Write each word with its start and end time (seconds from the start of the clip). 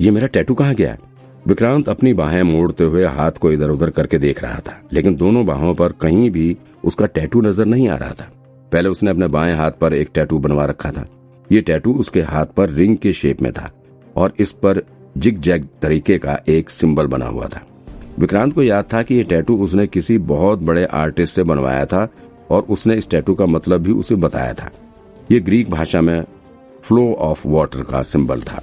ये 0.00 0.10
मेरा 0.10 0.26
टैटू 0.26 0.54
कहाँ 0.54 0.74
गया? 0.74 0.96
विक्रांत 1.46 1.88
अपनी 1.88 2.12
बाहें 2.14 2.42
मोड़ते 2.42 2.84
हुए 2.84 3.04
हाथ 3.06 3.30
को 3.32 3.50
इधर 3.52 3.70
उधर 3.70 3.90
करके 3.90 4.18
देख 4.18 4.42
रहा 4.42 4.58
था, 4.58 4.80
लेकिन 4.92 5.14
दोनों 5.14 5.44
बाहों 5.46 5.74
पर 5.74 5.92
कहीं 5.92 6.30
भी 6.30 6.56
उसका 6.84 7.06
टैटू 7.06 7.40
नज़र 7.40 7.64
नहीं 7.64 7.88
आ 7.88 7.96
रहा 7.96 8.10
था। 8.10 8.30
पहले 8.72 8.88
उसने 8.88 9.10
अपने 9.10 9.26
बाएँ 9.26 9.54
हाथ 9.56 9.70
पर 9.70 9.94
एक 9.94 10.10
टैटू 10.14 10.38
बनवा 10.38 10.64
रखा 10.64 10.90
था। 10.90 11.06
ये 11.52 11.60
टैटू 11.60 11.94
उसके 11.94 12.22
हाथ 12.22 12.46
पर 12.46 12.70
रिंग 12.70 12.96
के 12.96 13.12
शेप 13.12 13.42
में 13.42 13.52
था, 13.52 13.70
और 14.16 14.32
इस 14.38 14.52
पर 14.52 14.82
जिग 15.16 15.40
जैग 15.40 15.68
तरीके 15.82 16.18
का 16.18 16.38
एक 16.48 16.70
सिंबल 16.70 17.06
बना 17.06 17.26
हुआ 17.26 17.46
था। 17.46 17.62
विक्रांत 18.18 18.54
को 18.54 18.62
याद 18.62 18.88
था 18.92 19.02
कि 19.02 19.14
ये 19.14 19.22
टैटू 19.22 19.56
उसने 19.56 19.86
किसी 19.86 20.18
बहुत 20.18 20.58
बड़े 20.58 20.84
आर्टिस्ट 20.84 21.34
से 21.34 21.42
बनवाया 21.42 21.84
था, 21.84 22.08
और 22.50 22.62
उसने 22.62 22.94
इस 22.94 23.10
टैटू 23.10 23.34
का 23.34 23.46
मतलब 23.46 23.82
भी 23.82 23.92
उसे 23.92 24.14
बताया 24.14 24.54
था। 24.54 24.70
ये 25.32 25.40
ग्रीक 25.40 25.70
भाषा 25.70 26.00
में 26.00 26.24
फ्लो 26.82 27.12
ऑफ़ 27.12 27.48
वाटर 27.48 27.82
का 27.82 28.02
सिंबल 28.02 28.42
था। 28.42 28.62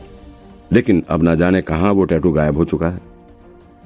लेकिन 0.71 1.03
अब 1.09 1.23
न 1.23 1.35
जाने 1.35 1.61
कहा 1.61 1.91
वो 1.91 2.05
टैटू 2.05 2.31
गायब 2.31 2.57
हो 2.57 2.65
चुका 2.65 2.89
है। 2.89 3.01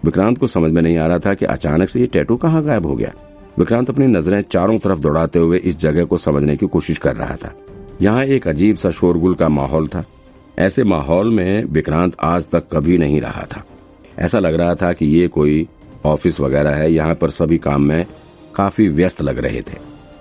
विक्रांत 0.05 0.38
को 0.38 0.48
समझ 0.48 0.72
में 0.72 0.81
नहीं 0.81 0.98
आ 0.98 1.08
रहा 1.08 1.20
था 1.20 1.34
कि 1.34 1.45
अचानक 1.45 1.90
से 1.90 1.99
ये 1.99 2.05
टैटू 2.05 2.35
कहाँ 2.35 2.63
गायब 2.63 2.85
हो 2.85 2.95
गया। 2.95 3.13
विक्रांत 3.59 3.90
अपनी 3.90 4.08
नज़रें 4.08 4.41
चारों 4.41 4.77
तरफ़ 4.80 4.99
दौड़ाते 4.99 5.40
हुए 5.40 5.58
इस 5.58 5.80
जगह 5.80 6.05
को 6.05 6.18
समझने 6.18 6.55
की 6.58 6.68
कोशिश 6.68 6.98
कर 6.98 7.16
रहा 7.16 7.35
था। 7.35 7.54
यहाँ 8.02 8.23
एक 8.26 8.48
अजीब 8.48 8.76
सा 8.76 8.91
शोरगुल 8.91 9.35
का 9.35 9.49
माहौल 9.49 9.88
था। 9.88 10.04
ऐसे 10.59 10.84
माहौल 10.84 11.34
में 11.34 11.63
विक्रांत 11.66 12.16
आज 12.20 12.48
तक 12.49 12.68
कभी 12.71 12.98
नहीं 12.98 13.21
रहा 13.21 13.46
था। 13.46 13.63
ऐसा 14.20 14.40
लग 14.40 14.54
रहा 14.54 14.76
था 14.76 14.94
कि 14.94 15.05
ये 15.05 15.27
कोई 15.27 15.68
ऑफ़िस 16.05 16.40
वगैरह 16.40 16.76
है। 16.76 16.91
यहाँ 16.91 17.16
पर 17.16 17.30
सभी 17.30 17.57
काम 17.57 17.82
में 17.82 18.05
काफ़ी 18.55 18.88
व्यस्त 18.88 19.21
लग 19.21 19.40
रहे 19.40 19.62
थे। 19.62 19.77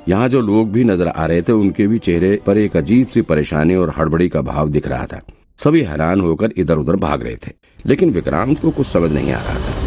यहाँ 0.09 0.29
जो 0.29 0.41
लोग 0.41 0.71
भी 0.73 0.85
नज़र 0.85 1.09
आ 1.09 1.27
रहे 1.27 1.43
थे, 1.43 1.53
उनके 1.53 1.87
भी 1.87 1.99
चेहरे 1.99 2.39
पर 2.47 2.59
एक 2.59 2.77
अजीब 2.77 3.07
सी 3.07 3.23
परेशानी 3.23 3.75
और 3.75 3.93
हड़बड़ी 3.99 4.29
का 4.29 4.41
भाव 4.41 4.69
दिख 4.69 4.89
रहा 4.89 5.07
था। 5.07 5.21
सभी 5.59 5.83
हैरान 5.83 6.21
होकर 6.21 6.53
इधर 6.57 6.77
उधर 6.77 6.97
भाग 6.97 7.23
रहे 7.23 7.37
थे, 7.37 7.53
लेकिन 7.87 8.11
विक्रांत 8.11 8.61
को 8.61 8.71
कुछ 8.71 8.87
समझ 8.87 9.11
नहीं 9.13 9.33
आ 9.33 9.41
रहा 9.41 9.55
था। 9.57 9.85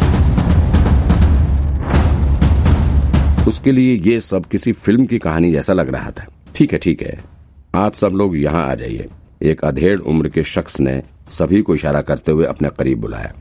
उसके 3.48 3.72
लिए 3.72 3.94
ये 4.02 4.18
सब 4.20 4.46
किसी 4.46 4.72
फ़िल्म 4.72 5.06
की 5.06 5.18
कहानी 5.18 5.50
जैसा 5.52 5.72
लग 5.72 5.88
रहा 5.88 6.10
था। 6.10 6.26
ठीक 6.54 6.72
है 6.72 6.78
ठीक 6.78 7.02
है। 7.02 7.18
आप 7.74 7.94
सब 7.94 8.12
लोग 8.12 8.36
यहाँ 8.36 8.64
आ 8.66 8.74
जाइए। 8.74 9.08
एक 9.42 9.64
अधेड़ 9.64 9.98
उम्र 10.00 10.28
के 10.28 10.42
शख्स 10.44 10.80
ने 10.80 11.02
सभी 11.30 11.62
को 11.62 11.74
इशारा 11.74 12.00
करते 12.02 12.32
हुए 12.32 12.44
अपने 12.46 12.68
करीब 12.78 13.00
बुलाया। 13.00 13.32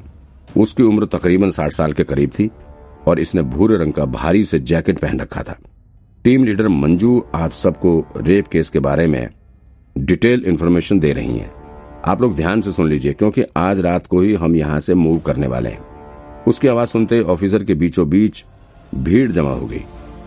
उसकी 0.58 0.84
उम्र 0.84 1.06
तकरीबन 1.06 1.50
साठ 1.50 1.72
साल 1.72 1.94
के 1.94 2.04
करीब 2.04 2.30
थी 2.30 2.50
और 3.08 3.20
इसने 3.20 3.42
भूरे 3.42 3.78
रंग 3.78 3.94
का 3.94 4.06
भारी 4.06 4.44
से 4.44 4.60
जैकेट 4.60 5.00
पहन 5.00 5.20
रखा 5.20 5.44
था। 5.44 5.58
टीम 6.24 6.44
लीडर 6.44 6.68
मंजू 6.68 7.24
आप 7.36 7.52
सबको 7.52 8.06
रेप 8.18 8.48
केस 8.48 8.70
के 8.70 8.80
बारे 8.80 9.08
में 9.08 9.30
डिटेल 9.96 10.44
इन्फॉर्मेशन 10.48 11.00
दे 11.00 11.14
रही 11.14 11.38
हैं। 11.38 11.59
आप 12.05 12.22
लोग 12.22 12.36
ध्यान 12.36 12.61
से 12.61 12.72
सुन 12.72 12.88
लीजिए, 12.89 13.14
क्योंकि 13.14 13.44
आज 13.58 13.80
रात 13.80 14.05
को 14.08 14.19
ही 14.22 14.33
हम 14.33 14.55
यहाँ 14.55 14.80
से 14.80 14.94
मूव 14.94 15.17
करने 15.19 15.47
वाले 15.47 15.69
हैं। 15.69 16.44
उसकी 16.47 16.67
आवाज़ 16.67 16.89
सुनते 16.89 17.19
ऑफिसर 17.22 17.64
के 17.64 17.73
बीचों 17.73 18.08
बीच 18.09 18.44
भीड़ 18.95 19.31
जमा 19.31 19.52
हो 19.52 19.66
गई। 19.66 19.81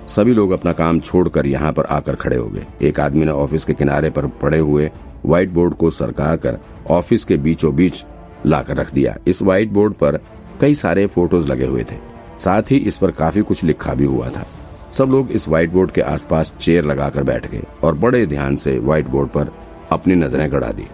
सभी 0.08 0.34
लोग 0.34 0.50
अपना 0.50 0.72
काम 0.72 1.00
छोड़कर 1.00 1.46
यहाँ 1.46 1.72
पर 1.72 1.84
आकर 1.86 2.14
खड़े 2.14 2.36
हो 2.36 2.48
गए। 2.48 2.66
एक 2.82 3.00
आदमी 3.00 3.24
ने 3.24 3.32
ऑफ़िस 3.32 3.64
के 3.64 3.74
किनारे 3.74 4.10
पर 4.10 4.26
पड़े 4.42 4.58
हुए 4.58 4.90
व्हाइट 5.24 5.50
बोर्ड 5.50 5.74
को 5.74 5.90
सरकार 5.90 6.36
कर 6.36 6.58
ऑफ़िस 6.90 7.24
के 7.24 7.36
बीचों 7.38 7.74
बीच 7.76 8.04
लाकर 8.46 8.76
रख 8.76 8.94
दिया। 8.94 9.16
इस 9.26 9.42
व्हाइट 9.42 9.68
बोर्ड 9.70 9.94
पर 9.94 10.20
कई 10.60 10.74
सारे 10.74 11.06
फ़ोटोज़ 11.06 11.48
लगे 11.48 11.66
हुए 11.66 11.84
थे। 11.84 11.96
साथ 12.40 12.70
ही 12.70 12.76
इस 12.76 12.96
पर 12.96 13.10
काफ़ी 13.12 13.42
कुछ 13.42 13.64
लिखा 13.64 13.94
भी 13.94 14.04
हुआ 14.04 14.28
था। 14.28 14.46
सब 14.92 15.10
लोग 15.10 15.30
इस 15.30 15.48
व्हाइट 15.48 15.70
बोर्ड 15.70 15.90
के 15.90 16.00
आसपास 16.00 16.52
चेयर 16.60 16.84
लगाकर 16.84 17.22
बैठ 17.22 17.50
गए 17.50 17.62
और 17.84 17.94
बड़े 17.96 18.26
ध्यान 18.26 18.56
से 18.56 18.78
व्हाइट 18.78 19.08
बोर्ड 19.08 19.28
पर 19.28 19.52
अपनी 19.92 20.14
नज़रें 20.14 20.50
गड़ा 20.52 20.68
दी। 20.68 20.86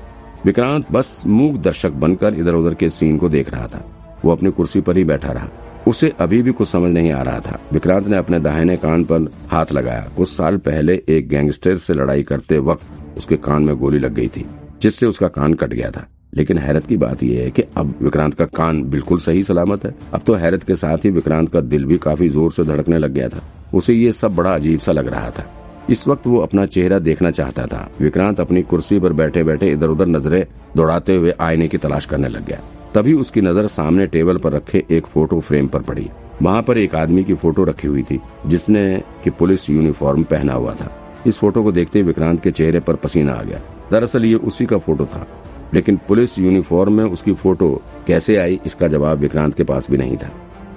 विक्रांत 0.47 0.91
बस 0.92 1.23
मूक 1.27 1.57
दर्शक 1.57 1.92
बनकर 1.92 2.35
इधर 2.35 2.55
उधर 2.55 2.74
के 2.74 2.89
सीन 2.89 3.17
को 3.18 3.29
देख 3.29 3.51
रहा 3.51 3.67
था। 3.67 3.85
वो 4.24 4.33
अपनी 4.33 4.51
कुर्सी 4.51 4.80
पर 4.80 4.96
ही 4.96 5.05
बैठा 5.05 5.33
रहा। 5.33 5.48
उसे 5.86 6.12
अभी 6.20 6.42
भी 6.42 6.52
कुछ 6.52 6.68
समझ 6.68 6.90
नहीं 6.90 7.11
आ 7.12 7.23
रहा 7.23 7.40
था। 7.40 7.58
विक्रांत 7.73 8.07
ने 8.08 8.17
अपने 8.17 8.39
दाहिने 8.40 8.77
कान 8.77 9.05
पर 9.05 9.27
हाथ 9.48 9.73
लगाया। 9.73 10.08
कुछ 10.17 10.29
साल 10.29 10.57
पहले 10.58 11.02
एक 11.08 11.29
गैंगस्टर 11.29 11.77
से 11.77 11.95
लड़ाई 11.95 12.23
करते 12.23 12.58
वक्त 12.61 12.86
उसके 13.18 13.36
कान 13.36 13.62
में 13.62 13.74
गोली 13.77 13.98
लग 13.98 14.14
गई 14.14 14.29
थी, 14.29 14.45
जिससे 14.83 15.07
उसका 15.07 15.29
कान 15.29 15.55
कट 15.55 15.68
गया 15.68 15.90
था। 15.90 16.07
लेकिन 16.35 16.58
हैरत 16.58 16.86
की 16.86 16.96
बात 16.96 17.23
यह 17.23 17.42
है 17.42 17.51
कि 17.51 17.62
अब 17.77 17.95
विक्रांत 18.02 18.35
का 18.35 18.45
कान 18.46 18.83
बिल्कुल 18.85 19.18
सही 19.18 19.42
सलामत 19.42 19.85
है। 19.85 19.95
अब 20.14 20.20
तो 20.20 20.35
हैरत 20.35 20.62
के 20.62 20.74
साथ 20.74 21.05
ही 21.05 21.11
विक्रांत 21.11 21.48
का 21.48 21.61
दिल 21.61 21.85
भी 21.85 21.98
काफ़ी 21.98 22.29
ज़ोर 22.29 22.52
से 22.52 22.64
धड़कने 22.64 22.98
लग 22.98 23.12
गया 23.12 23.29
था। 23.29 23.42
उसे 23.74 23.95
ये 23.95 24.12
सब 24.12 24.35
बड़ा 24.36 24.55
अजीब 24.55 24.80
सा 24.80 24.92
लग 24.92 25.08
रहा 25.08 25.30
था। 25.30 25.45
इस 25.90 26.08
वक्त 26.08 26.26
वो 26.26 26.38
अपना 26.38 26.66
चेहरा 26.66 26.98
देखना 26.98 27.30
चाहता 27.30 27.66
था। 27.66 27.90
विक्रांत 28.00 28.40
अपनी 28.40 28.62
कुर्सी 28.62 28.98
पर 28.98 29.12
बैठे 29.12 29.44
बैठे 29.44 29.70
इधर 29.70 29.88
उधर 29.88 30.06
नज़रें 30.06 30.46
दौड़ाते 30.76 31.16
हुए 31.16 31.34
आईने 31.40 31.68
की 31.68 31.78
तलाश 31.78 32.06
करने 32.06 32.28
लग 32.28 32.46
गया। 32.46 32.60
तभी 32.94 33.12
उसकी 33.12 33.40
नज़र 33.40 33.66
सामने 33.66 34.06
टेबल 34.06 34.36
पर 34.36 34.52
रखे 34.52 34.84
एक 34.90 35.06
फ़ोटो 35.06 35.40
फ्रेम 35.40 35.68
पर 35.68 35.82
पड़ी। 35.82 36.10
वहाँ 36.42 36.62
पर 36.62 36.78
एक 36.78 36.94
आदमी 36.94 37.24
की 37.24 37.34
फ़ोटो 37.34 37.64
रखी 37.64 37.88
हुई 37.88 38.02
थी, 38.02 38.20
जिसने 38.46 39.02
की 39.24 39.30
पुलिस 39.30 39.70
यूनिफॉर्म 39.70 40.22
पहना 40.22 40.52
हुआ 40.52 40.74
था। 40.74 40.92
इस 41.26 41.38
फ़ोटो 41.38 41.62
को 41.62 41.72
देखते 41.72 42.02
विक्रांत 42.02 42.42
के 42.42 42.50
चेहरे 42.50 42.80
पर 42.80 42.96
पसीना 42.96 43.32
आ 43.32 43.42
गया। 43.42 43.60
दरअसल 43.90 44.24
ये 44.24 44.34
उसी 44.34 44.66
का 44.66 44.78
फ़ोटो 44.78 45.06
था। 45.06 45.26
लेकिन 45.74 46.00
पुलिस 46.08 46.38
यूनिफॉर्म 46.38 46.92
में 46.92 47.05
उसकी 47.05 47.32
फ़ोटो 47.32 47.82
कैसे 48.06 48.36
आई, 48.36 48.60
इसका 48.66 48.88
जवाब 48.88 49.18
विक्रांत 49.18 49.55
के 49.55 49.64
पास 49.64 49.90
भी 49.90 49.96
नहीं 49.96 50.16
था। 50.16 50.30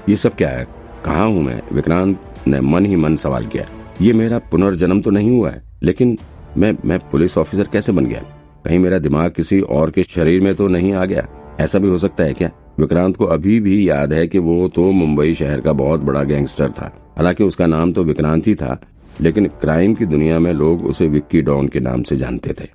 ये 0.10 0.16
सब 0.16 0.36
क्या 0.36 0.50
है? 0.50 0.68
कहा 1.06 1.24
हूँ 1.24 1.44
मैं? 1.44 1.62
विक्रांत 1.72 2.20
ने 2.48 2.62
मन 2.62 2.86
ही 2.86 2.96
मन 2.96 3.16
सवाल 3.16 3.46
किया। 3.46 3.66
ये 4.02 4.14
मेरा 4.14 4.38
पुनर्जन्म 4.52 5.02
तो 5.02 5.12
नहीं 5.12 5.30
हुआ 5.30 5.50
है, 5.50 5.62
लेकिन 5.84 6.18
मैं 6.58 6.76
मैं 6.86 6.98
पुलिस 7.10 7.38
ऑफिसर 7.38 7.68
कैसे 7.74 7.92
बन 7.92 8.06
गया? 8.06 8.22
कहीं 8.66 8.80
मेरा 8.80 8.98
दिमाग 9.00 9.32
किसी 9.32 9.60
और 9.62 9.92
के 9.92 10.04
शरीर 10.04 10.42
में 10.42 10.54
तो 10.56 10.68
नहीं 10.68 10.94
आ 10.94 11.06
गया? 11.06 11.28
ऐसा 11.60 11.80
भी 11.80 11.88
हो 11.88 11.98
सकता 11.98 12.24
है 12.24 12.34
क्या? 12.34 12.50
विक्रांत 12.80 13.16
को 13.18 13.26
अभी 13.26 13.60
भी 13.60 13.90
याद 13.90 14.14
है 14.14 14.28
कि 14.28 14.40
वो 14.40 14.68
तो 14.68 14.90
मुंबई 14.92 15.34
शहर 15.34 15.62
का 15.62 15.74
बहुत 15.74 16.00
बड़ा 16.00 16.24
गैंगस्टर 16.24 16.70
था। 16.70 16.92
हालाँकि 17.18 17.44
उसका 17.44 17.66
नाम 17.66 17.94
तो 17.94 18.04
विक्रांत 18.04 18.48
ही 18.48 18.56
था, 18.56 18.80
लेकिन 19.22 19.48
क्राइम 19.62 19.94
की 19.96 20.06
दुनिया 20.06 20.40
में 20.40 20.54
लोग 20.54 20.86
उसे 20.86 21.08
विक्की 21.08 21.42
डॉन 21.42 21.68
के 21.68 21.80
नाम 21.80 22.04
से 22.04 22.16
जानते 22.16 22.54
थे। 22.54 22.66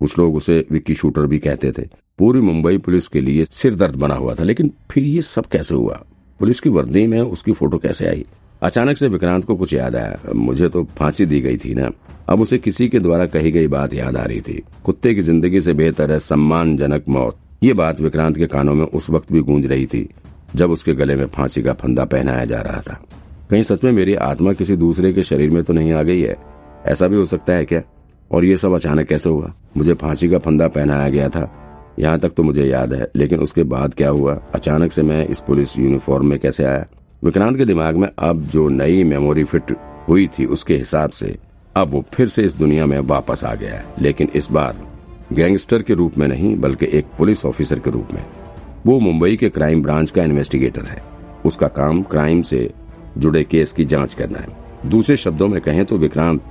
कुछ 0.00 0.18
लोग 0.18 0.36
उसे 0.36 0.64
विक्की 0.70 0.94
शूटर 0.94 1.26
भी 1.26 1.38
कहते 1.38 1.72
थे। 1.72 1.88
पूरी 2.18 2.40
मुंबई 2.40 2.78
पुलिस 2.78 3.08
के 3.08 3.20
लिए 3.20 3.44
सिर 3.44 3.74
दर्द 3.74 3.96
बना 3.96 4.14
हुआ 4.14 4.34
था, 4.34 4.44
लेकिन 4.44 4.70
फिर 4.90 5.04
ये 5.04 5.22
सब 5.22 5.46
कैसे 5.46 5.74
हुआ? 5.74 6.02
पुलिस 6.40 6.60
की 6.60 6.70
वर्दी 6.70 7.06
में 7.06 7.20
उसकी 7.20 7.52
फ़ोटो 7.52 7.78
कैसे 7.78 8.06
आई? 8.06 8.26
अचानक 8.64 8.96
से 8.96 9.08
विक्रांत 9.08 9.44
को 9.44 9.54
कुछ 9.54 9.72
याद 9.74 9.96
आया। 9.96 10.32
मुझे 10.34 10.68
तो 10.68 10.82
फांसी 10.98 11.26
दी 11.26 11.40
गई 11.40 11.56
थी 11.56 11.74
ना। 11.74 11.90
अब 12.28 12.40
उसे 12.40 12.58
किसी 12.58 12.88
के 12.88 12.98
द्वारा 12.98 13.26
कही 13.26 13.50
गई 13.50 13.66
बात 13.66 13.94
याद 13.94 14.16
आ 14.16 14.24
रही 14.24 14.40
थी। 14.40 14.62
कुत्ते 14.84 15.14
की 15.14 15.22
ज़िंदगी 15.22 15.60
से 15.60 15.72
बेहतर 15.72 16.12
है 16.12 16.18
सम्मानजनक 16.18 17.08
मौत। 17.08 17.36
ये 17.62 17.72
बात 17.72 18.00
विक्रांत 18.00 18.36
के 18.36 18.46
कानों 18.46 18.74
में 18.74 18.84
उस 18.84 19.10
वक्त 19.10 19.32
भी 19.32 19.40
गूंज 19.40 19.66
रही 19.66 19.86
थी, 19.86 20.08
जब 20.56 20.70
उसके 20.70 20.94
गले 20.94 21.16
में 21.16 21.26
फांसी 21.26 21.62
का 21.62 21.72
फंदा 21.72 22.04
पहनाया 22.04 22.44
जा 22.44 22.60
रहा 22.60 22.80
था। 22.80 23.00
कहीं 23.50 23.62
सच 23.62 23.84
में 23.84 23.92
मेरी 23.92 24.14
आत्मा 24.14 24.52
किसी 24.52 24.76
दूसरे 24.76 25.12
के 25.12 25.22
शरीर 25.22 25.50
में 25.50 25.62
तो 25.64 25.72
नहीं 25.72 25.92
आ 25.92 26.02
गई 26.02 26.20
है? 26.20 26.36
ऐसा 26.86 27.08
भी 27.08 27.16
हो 27.16 27.24
सकता 27.24 27.52
है 27.52 27.64
क्या? 27.64 27.82
और 28.32 28.44
ये 28.44 28.56
सब 28.56 28.74
अचानक 28.74 29.06
कैसे 29.06 29.28
हुआ? 29.28 29.52
मुझे 29.76 29.94
फांसी 29.94 30.28
का 30.28 30.38
फंदा 30.38 30.68
पहनाया 30.68 31.08
गया 31.08 31.28
था। 31.28 31.50
यहाँ 31.98 32.18
तक 32.18 32.28
तो 32.28 32.42
मुझे 32.42 32.64
याद 32.64 32.94
है, 32.94 33.10
लेकिन 33.16 33.40
उसके 33.40 33.62
बाद 33.62 33.94
क्या 33.94 34.08
हुआ? 34.08 34.40
अचानक 34.54 34.92
से 34.92 35.02
मैं 35.02 35.26
इस 35.26 35.40
पुलिस 35.40 35.78
यूनिफॉर्म 35.78 36.26
में 36.26 36.38
कैसे 36.38 36.64
आया? 36.64 36.86
विक्रांत 37.24 37.56
के 37.56 37.64
दिमाग 37.64 37.96
में 37.96 38.08
अब 38.18 38.42
जो 38.42 38.68
नई 38.68 39.04
मेमोरी 39.04 39.44
फिट 39.44 39.62
हुई 40.08 40.26
थी 40.26 40.44
उसके 40.44 40.76
हिसाब 40.76 41.10
से 41.10 41.38
अब 41.76 41.88
वो 41.88 42.04
फिर 42.14 42.28
से 42.28 42.42
इस 42.42 42.56
दुनिया 42.56 42.86
में 42.86 42.98
वापस 42.98 43.44
आ 43.44 43.54
गया 43.54 43.74
है। 43.74 43.84
लेकिन 43.98 44.28
इस 44.34 44.50
बार 44.50 44.76
गैंगस्टर 45.32 45.82
के 45.82 45.94
रूप 45.94 46.18
में 46.18 46.28
नहीं, 46.28 46.56
बल्कि 46.56 46.86
एक 46.92 47.04
पुलिस 47.18 47.44
ऑफिसर 47.44 47.78
के 47.78 47.90
रूप 47.90 48.08
में। 48.14 48.24
वो 48.86 49.00
मुंबई 49.00 49.36
के 49.36 49.48
क्राइम 49.48 49.82
ब्रांच 49.82 50.10
का 50.10 50.22
इन्वेस्टिगेटर 50.22 50.82
है। 50.82 51.02
उसका 51.46 51.68
काम 51.68 52.02
क्राइम 52.02 52.42
से 52.42 52.70
जुड़े 53.18 53.44
केस 53.44 53.72
की 53.72 53.84
जाँच 53.84 54.14
करना 54.14 54.38
है। 54.38 54.48
दूसरे 54.90 55.16
शब्दों 55.16 55.48
में 55.48 55.60
कहें 55.60 55.84
तो 55.84 55.96
विक्रांत 55.96 56.42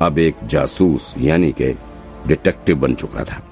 अब 0.00 0.18
एक 0.18 0.34
जासूस, 0.44 1.14
यानी 1.18 1.52
के 1.52 1.74
डिटेक्टिव 2.26 2.76
बन 2.76 2.94
चुका 2.94 3.24
था। 3.24 3.42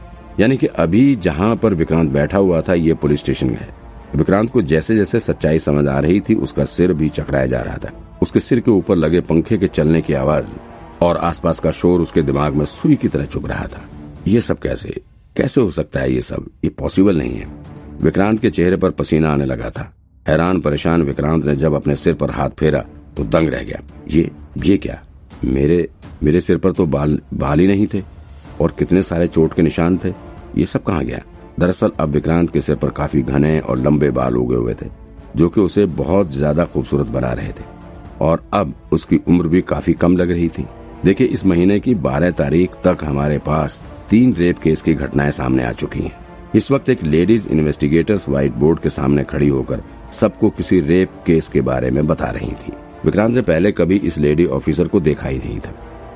यानी 0.41 0.57
कि 0.57 0.67
अभी 0.67 1.15
जहाँ 1.15 1.57
पर 1.57 1.75
विक्रांत 1.75 2.11
बैठा 2.11 2.39
हुआ 2.39 2.61
था, 2.61 2.75
ये 2.75 2.95
पुलिस 2.95 3.21
स्टेशन 3.21 3.51
है। 3.51 3.81
विक्रांत 4.15 4.51
को 4.51 4.63
जैसे 4.63 4.97
जैसे 4.97 5.21
सच्चाई 5.21 5.59
समझ 5.59 5.87
आ 5.87 5.99
रही 5.99 6.21
थी, 6.21 6.35
उसका 6.35 6.65
सिर 6.65 6.93
भी 6.93 7.09
चकराया 7.09 7.47
जा 7.47 7.61
रहा 7.61 7.77
था। 7.77 8.19
उसके 8.23 8.41
सिर 8.41 8.61
के 8.61 8.71
ऊपर 8.71 8.97
लगे 8.97 9.21
पंखे 9.21 9.59
के 9.59 9.67
चलने 9.67 10.01
की 10.01 10.15
आवाज़ 10.15 10.53
और 11.03 11.17
आसपास 11.17 11.61
का 11.61 11.71
शोर 11.71 12.01
उसके 12.01 12.23
दिमाग 12.23 12.55
में 12.55 12.65
सुई 12.65 12.95
की 12.95 13.09
तरह 13.09 13.25
चुभ 13.25 13.47
रहा 13.47 13.67
था। 13.67 13.83
ये 14.29 14.41
सब 14.41 14.59
कैसे? 14.59 15.01
कैसे 15.37 15.61
हो 15.61 15.71
सकता 15.71 16.01
है 16.01 16.13
ये 16.13 16.21
सब? 16.21 16.47
ये 16.65 16.71
पॉसिबल 16.71 17.19
नहीं 17.19 17.35
है। 17.35 17.47
विक्रांत 18.03 18.41
के 18.41 18.51
चेहरे 18.51 18.77
पर 18.77 18.91
पसीना 18.91 19.33
आने 19.33 19.45
लगा 19.45 19.71
था। 19.71 19.95
हैरान, 20.29 20.61
परेशान 20.61 21.03
विक्रांत 21.03 21.45
ने 21.45 21.57
जब 21.57 21.75
अपने 21.75 21.97
सिर 21.97 22.15
पर 22.15 22.31
हाथ 22.31 22.51
फेरा 22.51 22.85
तो 23.17 23.25
दंग 23.25 23.49
रह 23.49 23.63
गया। 23.63 23.81
ये 24.09 24.31
ये 24.59 24.77
क्या? 24.77 25.03
मेरे 25.45 25.89
मेरे 26.23 26.41
सिर 26.41 26.59
पर 26.59 26.73
तो 26.73 26.87
बाल 26.87 27.21
बाल 27.35 27.61
ही 27.61 27.67
नहीं 27.67 27.87
थे। 27.95 28.03
और 28.61 28.75
कितने 28.79 29.03
सारे 29.03 29.27
चोट 29.27 29.55
के 29.55 29.63
निशान 29.63 29.99
थे? 30.05 30.09
ये 30.57 30.65
सब 30.65 30.83
कहाँ 30.83 31.05
गया? 31.05 31.21
दरअसल 31.61 31.93
अब 32.01 32.09
विक्रांत 32.09 32.51
के 32.51 32.61
सिर 32.61 32.77
पर 32.77 32.91
काफ़ी 32.91 33.23
घने 33.23 33.61
और 33.61 33.79
लंबे 33.79 34.11
बाल 34.11 34.37
उगे 34.37 34.57
हुए 34.57 34.75
थे, 34.75 34.87
जो 35.37 35.49
कि 35.49 35.61
उसे 35.61 35.87
बहुत 35.87 36.31
ज़्यादा 36.31 36.65
खूबसूरत 36.65 37.07
बना 37.07 37.33
रहे 37.33 37.49
थे। 37.49 37.65
और 38.21 38.43
अब 38.53 38.75
उसकी 38.93 39.21
उम्र 39.29 39.49
भी 39.49 39.63
काफ़ी 39.63 39.93
कम 39.93 40.17
लग 40.17 40.31
रही 40.31 40.49
थी। 40.49 40.67
देखिए, 41.05 41.27
इस 41.27 41.47
महीने 41.47 41.81
की 41.81 41.95
12 41.95 42.31
तारीख 42.31 42.71
तक 42.85 42.99
हमारे 43.05 43.39
पास 43.39 43.83
तीन 44.11 44.35
रेप 44.35 44.59
केस 44.59 44.83
की 44.83 44.95
घटनाएँ 44.95 45.31
सामने 45.31 45.65
आ 45.65 45.73
चुकी 45.73 46.01
हैं। 46.01 46.19
इस 46.55 46.71
वक्त 46.71 46.89
एक 46.89 47.05
लेडीज़ 47.05 47.49
इन्वेस्टिगेटर्स 47.49 48.29
व्हाइट 48.29 48.53
बोर्ड 48.53 48.81
के 48.81 48.91
सामने 48.91 49.25
खड़ी 49.25 49.49
होकर 49.49 49.83
सबको 50.13 50.51
किसी 50.51 50.81
रेप 50.81 51.11
केस 51.27 51.49
के 51.49 51.61
बारे 51.61 51.91
में 51.91 52.07
बता 52.07 52.31
रही 52.31 52.53
थी। 52.53 52.73
विक्रांत 53.05 53.35
ने 53.35 53.43
पहले 53.43 53.73
कभी 53.73 53.97
इस 53.97 54.19
लेडी 54.19 54.47
ऑफिसर 54.47 54.89
को 54.89 55.01
देखा 55.01 55.29
ही 55.29 55.39
नहीं 55.39 55.59
था। 55.59 55.75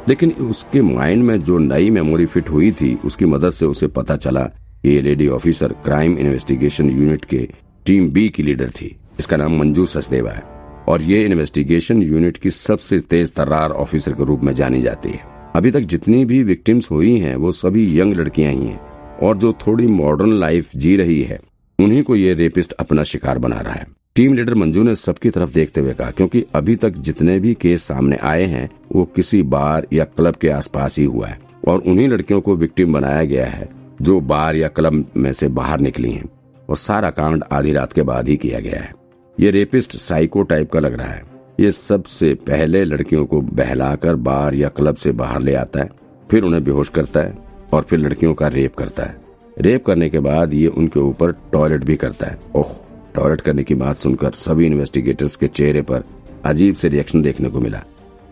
लेकिन 0.08 0.30
उसके 0.30 0.82
माइंड 0.82 1.22
में 1.22 1.40
जो 1.40 1.58
नई 1.58 1.90
मेमोरी 1.90 2.26
फिट 2.26 2.50
हुई 2.50 2.72
थी, 2.72 2.98
उसकी 3.04 3.26
मदद 3.26 3.50
से 3.50 3.66
उसे 3.66 3.86
पता 3.86 4.16
चला 4.16 4.48
ये 4.86 5.00
lady 5.00 5.28
officer 5.28 5.68
crime 5.68 6.18
investigation 6.18 6.90
unit 6.90 7.24
के 7.24 7.48
टीम 7.86 8.10
बी 8.10 8.28
की 8.28 8.42
लीडर 8.42 8.70
थी। 8.70 8.96
इसका 9.18 9.36
नाम 9.36 9.58
मंजू 9.58 9.86
सचदेवा 9.86 10.30
है। 10.30 10.42
और 10.88 11.02
ये 11.02 11.24
इन्वेस्टिगेशन 11.24 12.02
यूनिट 12.02 12.36
की 12.36 12.50
सबसे 12.50 12.98
तेज 12.98 13.32
तर्रार 13.32 13.70
ऑफिसर 13.70 14.12
के 14.12 14.24
रूप 14.24 14.40
में 14.40 14.54
जानी 14.54 14.82
जाती 14.82 15.08
है। 15.08 15.20
अभी 15.56 15.70
तक 15.70 15.80
जितनी 15.80 16.24
भी 16.24 16.42
विक्टिम्स 16.42 16.90
हुई 16.90 17.18
हैं, 17.18 17.36
वो 17.36 17.52
सभी 17.52 18.00
यंग 18.00 18.14
लड़कियाँ 18.14 18.52
ही 18.52 18.64
हैं। 18.64 18.80
और 19.22 19.36
जो 19.36 19.52
थोड़ी 19.52 19.86
मॉडर्न 19.86 20.32
लाइफ 20.32 20.70
जी 20.76 20.96
रही 20.96 21.22
है, 21.22 21.40
उन्हीं 21.78 22.02
को 22.02 22.16
ये 22.16 22.34
रेपिस्ट 22.34 22.72
अपना 22.72 23.02
शिकार 23.02 23.38
बना 23.38 23.60
रहा 23.60 23.74
है। 23.74 23.86
टीम 24.14 24.34
लीडर 24.34 24.54
मंजू 24.54 24.82
ने 24.82 24.94
सबकी 24.94 25.30
तरफ़ 25.30 25.52
देखते 25.52 25.80
हुए 25.80 25.92
कहा, 25.92 26.10
क्योंकि 26.10 26.44
अभी 26.54 26.76
तक 26.76 26.90
जितने 26.90 27.38
भी 27.38 27.54
केस 27.54 27.82
सामने 27.82 28.16
आए 28.16 28.44
हैं, 28.44 28.70
वो 28.92 29.04
किसी 29.04 29.42
बार 29.42 29.86
या 29.92 30.04
क्लब 30.04 30.34
के 30.34 30.48
आसपास 30.48 30.98
ही 30.98 31.04
हुआ 31.04 31.26
है। 31.26 31.40
और 31.68 31.78
उन्हीं 31.78 32.08
लड़कियों 32.08 32.40
को 32.40 32.56
विक्टिम 32.56 32.92
बनाया 32.92 33.24
गया 33.24 33.46
है। 33.46 33.83
जो 34.04 34.20
बार 34.20 34.56
या 34.56 34.68
क्लब 34.68 35.04
में 35.16 35.32
से 35.32 35.48
बाहर 35.48 35.80
निकली 35.80 36.10
हैं, 36.12 36.24
और 36.68 36.76
सारा 36.76 37.10
कांड 37.10 37.44
आधी 37.52 37.72
रात 37.72 37.92
के 37.92 38.02
बाद 38.02 38.28
ही 38.28 38.36
किया 38.36 38.60
गया 38.60 38.80
है। 38.80 38.92
ये 39.40 39.50
रेपिस्ट 39.50 39.96
साइको 39.96 40.42
टाइप 40.42 40.72
का 40.72 40.80
लग 40.80 40.94
रहा 40.94 41.08
है। 41.08 41.22
ये 41.60 41.70
सबसे 41.70 42.34
पहले 42.34 42.84
लड़कियों 42.84 43.26
को 43.26 43.40
बहलाकर 43.40 44.16
बार 44.16 44.54
या 44.54 44.68
क्लब 44.68 44.94
से 44.94 45.12
बाहर 45.12 45.40
ले 45.40 45.54
आता 45.54 45.80
है, 45.80 45.90
फिर 46.30 46.42
उन्हें 46.42 46.64
बेहोश 46.64 46.88
करता 46.88 47.20
है, 47.20 47.38
और 47.72 47.82
फिर 47.82 47.98
लड़कियों 47.98 48.34
का 48.34 48.48
रेप 48.48 48.74
करता 48.74 49.02
है। 49.02 49.16
रेप 49.60 49.86
करने 49.86 50.08
के 50.08 50.18
बाद 50.18 50.54
ये 50.54 50.66
उनके 50.66 51.00
ऊपर 51.00 51.32
टॉयलेट 51.32 51.84
भी 51.84 51.96
करता 51.96 52.26
है। 52.26 52.38
ओह, 52.56 52.76
टॉयलेट 53.14 53.40
करने 53.40 53.64
की 53.64 53.74
बात 53.74 53.96
सुनकर 53.96 54.30
सभी 54.30 54.66
इन्वेस्टिगेटर्स 54.66 55.36
के 55.36 55.46
चेहरे 55.46 55.82
पर 55.82 56.04
अजीब 56.44 56.74
से 56.74 56.88
रिएक्शन 56.88 57.22
देखने 57.22 57.48
को 57.48 57.60
मिला। 57.60 57.82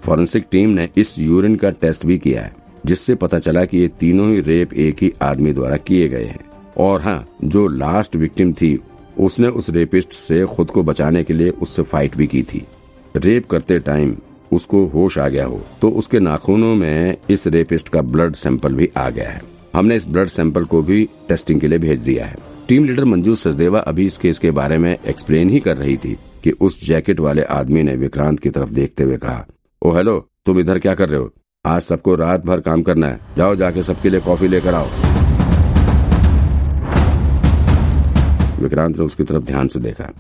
फॉरेंसिक 0.03 0.47
टीम 0.51 0.71
ने 0.71 0.89
इस 0.97 1.19
यूरिन 1.19 1.57
का 1.57 1.71
टेस्ट 1.71 2.07
भी 2.07 2.19
किया 2.19 2.43
है। 2.43 2.62
जिससे 2.87 3.15
पता 3.15 3.39
चला 3.39 3.65
कि 3.65 3.79
ये 3.79 3.89
तीनों 4.01 4.31
ही 4.31 4.41
रेप 4.41 4.73
एक 4.75 5.03
ही 5.03 5.13
आदमी 5.23 5.53
द्वारा 5.53 5.77
किए 5.79 6.09
गए 6.09 6.25
हैं। 6.25 6.45
और 6.79 7.01
हाँ 7.03 7.27
जो 7.45 7.67
लास्ट 7.69 8.17
विक्टिम 8.17 8.53
थी, 8.53 8.79
उसने 9.19 9.49
उस 9.49 9.71
रेपिस्ट 9.71 10.13
से 10.13 10.45
खुद 10.47 10.71
को 10.71 10.83
बचाने 10.83 11.23
के 11.25 11.35
लिए 11.35 11.51
उससे 11.53 11.83
फाइट 11.83 12.17
भी 12.17 12.27
की 12.27 12.43
थी। 12.45 12.65
रेप 13.17 13.47
करते 13.47 13.79
टाइम 13.81 14.17
उसको 14.53 14.85
होश 14.87 15.19
आ 15.19 15.29
गया 15.29 15.45
हो 15.47 15.61
तो 15.81 15.91
उसके 15.91 16.21
नाखूनों 16.21 16.75
में 16.75 17.17
इस 17.31 17.47
रेपिस्ट 17.47 17.89
का 17.89 18.03
ब्लड 18.03 18.35
सैंपल 18.35 18.75
भी 18.75 18.89
आ 18.97 19.09
गया 19.11 19.31
है। 19.31 19.43
हमने 19.75 19.97
इस 19.97 20.07
ब्लड 20.09 20.29
सैंपल 20.29 20.65
को 20.65 20.83
भी 20.83 21.09
टेस्टिंग 21.29 21.61
के 21.61 21.69
लिए 21.69 21.79
भेज 21.79 22.01
दिया 22.01 22.27
है। 22.27 22.37
टीम 22.69 22.85
लीडर 22.85 23.05
मंजू 23.05 23.35
सचदेवा 23.37 23.79
अभी 23.81 24.07
इस 24.07 24.17
केस 24.17 24.39
के 24.39 24.51
बारे 24.51 24.79
में 24.79 24.97
एक्सप्लेन 24.99 25.51
ही 25.51 25.61
कर 25.61 25.77
रही 25.77 25.97
थी 25.97 26.17
कि 26.45 26.51
उस 26.61 26.85
जैकेट 26.87 27.21
वाले 27.21 27.43
आदमी 27.51 27.83
ने 27.83 27.97
विक्रांत 27.97 28.41
की 28.41 28.51
तरफ़ 28.51 28.71
देखते 28.71 29.05
हुए 29.05 29.17
कहा, 29.17 29.47
ओ 29.83 29.95
हेलो 29.95 30.19
तुम 30.47 30.61
इधर 30.61 30.79
क्या 30.79 30.95
कर 30.95 31.09
रहे 31.09 31.21
हो? 31.21 31.31
आज 31.65 31.83
सबको 31.83 32.15
रात 32.15 32.47
भर 32.47 32.61
काम 32.61 32.83
करना 32.83 33.07
है। 33.07 33.21
जाओ 33.37 33.55
जाके 33.55 33.83
सबके 33.83 34.11
लिए 34.11 34.21
कॉफ़ी 34.21 34.49
लेकर 34.49 34.75
आओ। 34.75 34.87
विक्रांत 38.63 38.99
ने 38.99 39.05
उसकी 39.05 39.25
तरफ़ 39.25 39.45
ध्यान 39.45 39.69
से 39.69 39.81
देखा। 39.81 40.11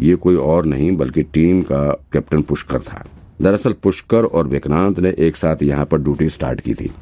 ये 0.00 0.16
कोई 0.16 0.36
और 0.36 0.64
नहीं, 0.64 0.96
बल्कि 0.96 1.22
टीम 1.22 1.62
का 1.62 2.02
कैप्टन 2.12 2.42
पुष्कर 2.42 2.80
था। 2.80 3.04
दरअसल 3.42 3.72
पुष्कर 3.72 4.24
और 4.24 4.46
विक्रांत 4.46 5.00
ने 5.00 5.14
एक 5.18 5.36
साथ 5.36 5.56
यहाँ 5.62 5.86
पर 5.86 5.98
ड्यूटी 5.98 6.28
स्टार्ट 6.28 6.60
की 6.60 6.74
थी। 6.74 6.92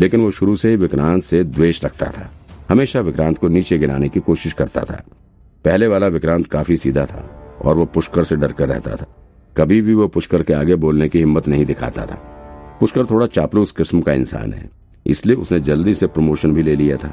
लेकिन 0.00 0.20
वो 0.20 0.30
शुरू 0.30 0.56
से 0.56 0.76
विक्रांत 0.76 1.22
से 1.22 1.44
द्वेष 1.44 1.84
रखता 1.84 2.06
था। 2.06 2.30
हमेशा 2.68 3.00
विक्रांत 3.00 3.38
को 3.38 3.48
नीचे 3.48 3.78
गिराने 3.78 4.08
की 4.08 4.20
कोशिश 4.20 4.52
करता 4.52 4.80
था। 4.80 5.02
पहले 5.64 5.86
वाला 5.86 6.06
विक्रांत 6.06 6.46
काफ़ी 6.46 6.76
सीधा 6.76 7.04
था, 7.04 7.52
और 7.64 7.76
वो 7.76 7.84
पुष्कर 7.84 8.22
से 8.22 8.36
डर 8.36 8.52
कर 8.52 8.68
रहता 8.68 8.96
था। 8.96 9.06
कभी 9.56 9.82
भी 9.82 9.94
वो 9.94 10.08
पुष्कर 10.08 10.42
के 10.42 10.52
आगे 10.52 10.74
बोलने 10.74 11.08
की 11.08 11.18
हिम्मत 11.18 11.48
नहीं 11.48 11.64
दिखाता 11.64 12.06
था। 12.06 12.38
पुष्कर 12.82 13.04
थोड़ा 13.06 13.26
चापलूस 13.26 13.70
किस्म 13.72 14.00
का 14.00 14.12
इंसान 14.12 14.52
है, 14.52 14.68
इसलिए 15.06 15.36
उसने 15.36 15.58
जल्दी 15.60 15.92
से 15.94 16.06
प्रमोशन 16.06 16.54
भी 16.54 16.62
ले 16.62 16.74
लिया 16.76 16.96
था, 16.96 17.12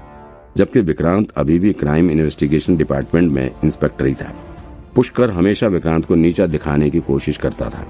जबकि 0.58 0.80
विक्रांत 0.82 1.32
अभी 1.38 1.58
भी 1.60 1.74
क्राइम 1.74 2.10
इन्वेस्टिगेशन 2.12 2.78
डिपार्टमेंट 2.78 3.32
में 3.32 3.52
इंस्पेक्टर 3.64 4.06
ही 4.06 4.14
था। 4.14 4.34
पुष्कर 4.96 5.32
हमेशा 5.32 5.68
विक्रांत 5.68 6.06
को 6.06 6.16
नीचा 6.16 6.48
दिखाने 6.48 6.90
की 6.90 7.00
कोशिश 7.00 7.38
करता 7.38 7.70
था। 7.70 7.86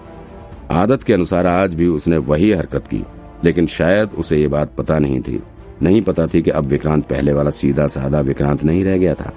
आदत 0.72 1.04
के 1.04 1.14
अनुसार 1.14 1.48
आज 1.48 1.76
भी 1.76 1.88
उसने 1.88 2.18
वही 2.18 2.52
हरकत 2.52 2.88
की, 2.88 3.04
लेकिन 3.44 3.68
शायद 3.70 4.10
उसे 4.10 4.42
ये 4.42 4.48
बात 4.48 4.76
पता 4.78 5.00
नहीं 5.00 5.22
थी। 5.22 5.42
नहीं 5.82 6.02
पता 6.02 6.28
थी 6.28 6.42
कि 6.42 6.52
अब 6.52 6.66
विक्रांत 6.66 7.06
पहले 7.06 7.34
वाला 7.34 7.50
सीधा 7.52 7.88
साधा 7.88 8.20
विक्रांत 8.22 8.64
नहीं 8.64 8.84
रह 8.84 8.98
गया 8.98 9.14
था। 9.14 9.34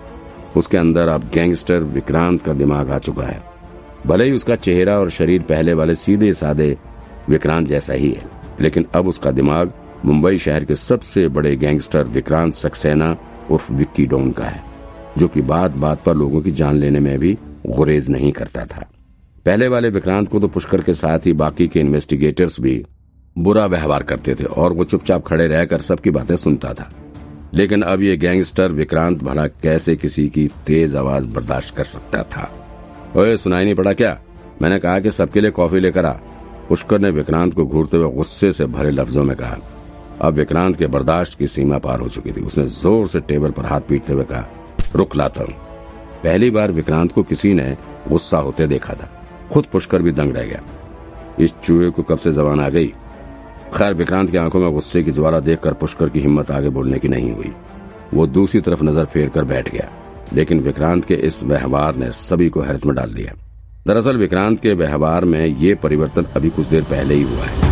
उसके 0.56 0.76
अंदर 0.76 1.08
अब 1.08 1.30
गैंगस्टर 1.34 1.82
विक्रांत 1.94 2.42
का 2.42 2.52
दिमाग 2.54 2.90
आ 2.90 2.98
चुका 2.98 3.22
है। 3.22 3.42
भले 4.06 4.24
ही 4.24 4.32
उसका 4.32 4.56
चेहरा 4.56 4.98
और 4.98 5.10
शरीर 5.10 5.42
पहले 5.42 5.74
वाले 5.74 5.94
सीधे 5.94 6.32
साधे 6.34 6.76
विक्रांत 7.28 7.68
जैसा 7.68 7.92
ही 7.92 8.10
है। 8.10 8.24
लेकिन 8.60 8.86
अब 8.94 9.08
उसका 9.08 9.30
दिमाग 9.30 9.72
मुंबई 10.04 10.38
शहर 10.38 10.64
के 10.64 10.74
सबसे 10.74 11.28
बड़े 11.28 11.56
गैंगस्टर 11.56 12.04
विक्रांत 12.04 12.54
सक्सेना 12.54 13.16
उर्फ़ 13.50 13.72
विक्की 13.72 14.06
डोन 14.06 14.32
का 14.32 14.44
है, 14.44 14.62
जो 15.18 15.28
कि 15.28 15.40
बात 15.40 15.70
बात 15.70 16.02
पर 16.02 16.14
लोगों 16.14 16.40
की 16.40 16.50
जान 16.50 16.76
लेने 16.76 17.00
में 17.00 17.18
भी 17.18 17.38
गुरेज 17.66 18.08
नहीं 18.08 18.32
करता 18.32 18.64
था। 18.64 18.90
पहले 19.46 19.68
वाले 19.68 19.88
विक्रांत 19.88 20.28
को 20.28 20.40
तो 20.40 20.48
पुष्कर 20.48 20.80
के 20.80 20.94
साथ 20.94 21.18
ही 21.18 21.32
बाकी 21.32 21.68
के 21.68 21.80
इन्वेस्टिगेटर्स 21.80 22.60
भी 22.60 22.86
बुरा 23.38 23.66
व्यवहार 23.66 24.02
करते 24.02 24.34
थे 24.34 24.44
और 24.44 24.72
वो 24.72 24.84
चुपचाप 24.84 25.26
खड़े 25.26 25.46
रहकर 25.46 25.78
सबकी 25.78 26.10
बातें 26.10 26.36
सुनता 26.36 26.74
था। 26.74 26.92
लेकिन 27.54 27.82
अब 27.82 28.02
ये 28.02 28.16
गैंगस्टर 28.16 28.72
विक्रांत 28.72 29.22
भला 29.22 29.46
कैसे 29.46 29.96
किसी 29.96 30.28
की 30.28 30.46
तेज 30.66 30.96
आवाज़ 30.96 31.28
बर्दाश्त 31.28 31.76
कर 31.76 31.84
सकता 31.84 32.22
था? 32.22 32.68
ओए, 33.16 33.36
सुनाई 33.36 33.64
नहीं 33.64 33.74
पड़ा 33.74 33.92
क्या? 33.92 34.20
मैंने 34.62 34.78
कहा 34.78 34.98
कि 34.98 35.10
सबके 35.10 35.40
लिए 35.40 35.50
कॉफ़ी 35.50 35.80
लेकर 35.80 36.06
आ। 36.06 36.14
पुष्कर 36.72 36.98
ने 36.98 37.08
विक्रांत 37.10 37.54
को 37.54 37.64
घूरते 37.64 37.96
हुए 37.96 38.10
गुस्से 38.12 38.50
से 38.52 38.66
भरे 38.66 38.90
लफ्जों 38.90 39.22
में 39.24 39.34
कहा, 39.36 39.56
अब 40.20 40.34
विक्रांत 40.34 40.76
के 40.76 40.86
बर्दाश्त 40.86 41.38
की 41.38 41.46
सीमा 41.46 41.78
पार 41.78 42.00
हो 42.00 42.08
चुकी 42.08 42.32
थी। 42.32 42.40
उसने 42.40 42.64
ज़ोर 42.66 43.06
से 43.06 43.20
टेबल 43.20 43.50
पर 43.50 43.66
हाथ 43.66 43.80
पीटते 43.80 44.12
हुए 44.12 44.24
कहा 44.24 44.48
रुक 44.96 45.16
लाता 45.16 45.42
हूँ। 45.42 45.52
पहली 46.22 46.50
बार 46.50 46.72
विक्रांत 46.72 47.12
को 47.12 47.22
किसी 47.22 47.52
ने 47.54 47.76
गुस्सा 48.08 48.38
होते 48.38 48.66
देखा 48.66 48.94
था। 48.94 49.10
खुद 49.52 49.66
पुष्कर 49.72 50.02
भी 50.02 50.12
दंग 50.12 50.36
रह 50.36 50.46
गया। 50.46 50.62
इस 51.40 51.54
चूहे 51.54 51.90
को 51.90 52.02
कब 52.02 52.18
से 52.18 52.32
जबान 52.32 52.60
आ 52.60 52.68
गई? 52.68 52.88
खैर, 53.74 53.94
विक्रांत 53.94 54.30
की 54.30 54.36
आँखों 54.36 54.60
में 54.60 54.72
गुस्से 54.72 55.02
की 55.02 55.10
ज्वाला 55.10 55.40
देखकर 55.42 55.72
पुष्कर 55.74 56.08
की 56.08 56.20
हिम्मत 56.20 56.50
आगे 56.50 56.68
बोलने 56.70 56.98
की 56.98 57.08
नहीं 57.08 57.32
हुई। 57.32 57.52
वो 58.14 58.26
दूसरी 58.28 58.60
तरफ़ 58.60 58.84
नज़र 58.84 59.04
फेर 59.04 59.28
कर 59.28 59.44
बैठ 59.44 59.70
गया, 59.70 59.90
लेकिन 60.32 60.60
विक्रांत 60.60 61.04
के 61.04 61.14
इस 61.22 61.42
व्यवहार 61.44 61.96
ने 61.96 62.10
सभी 62.18 62.48
को 62.48 62.60
हैरत 62.60 62.86
में 62.86 62.96
डाल 62.96 63.14
दिया। 63.14 63.34
दरअसल 63.86 64.16
विक्रांत 64.16 64.60
के 64.60 64.72
व्यवहार 64.74 65.24
में 65.24 65.46
ये 65.58 65.74
परिवर्तन 65.74 66.24
अभी 66.36 66.50
कुछ 66.50 66.66
देर 66.66 66.82
पहले 66.82 67.14
ही 67.14 67.22
हुआ 67.22 67.44
है। 67.44 67.70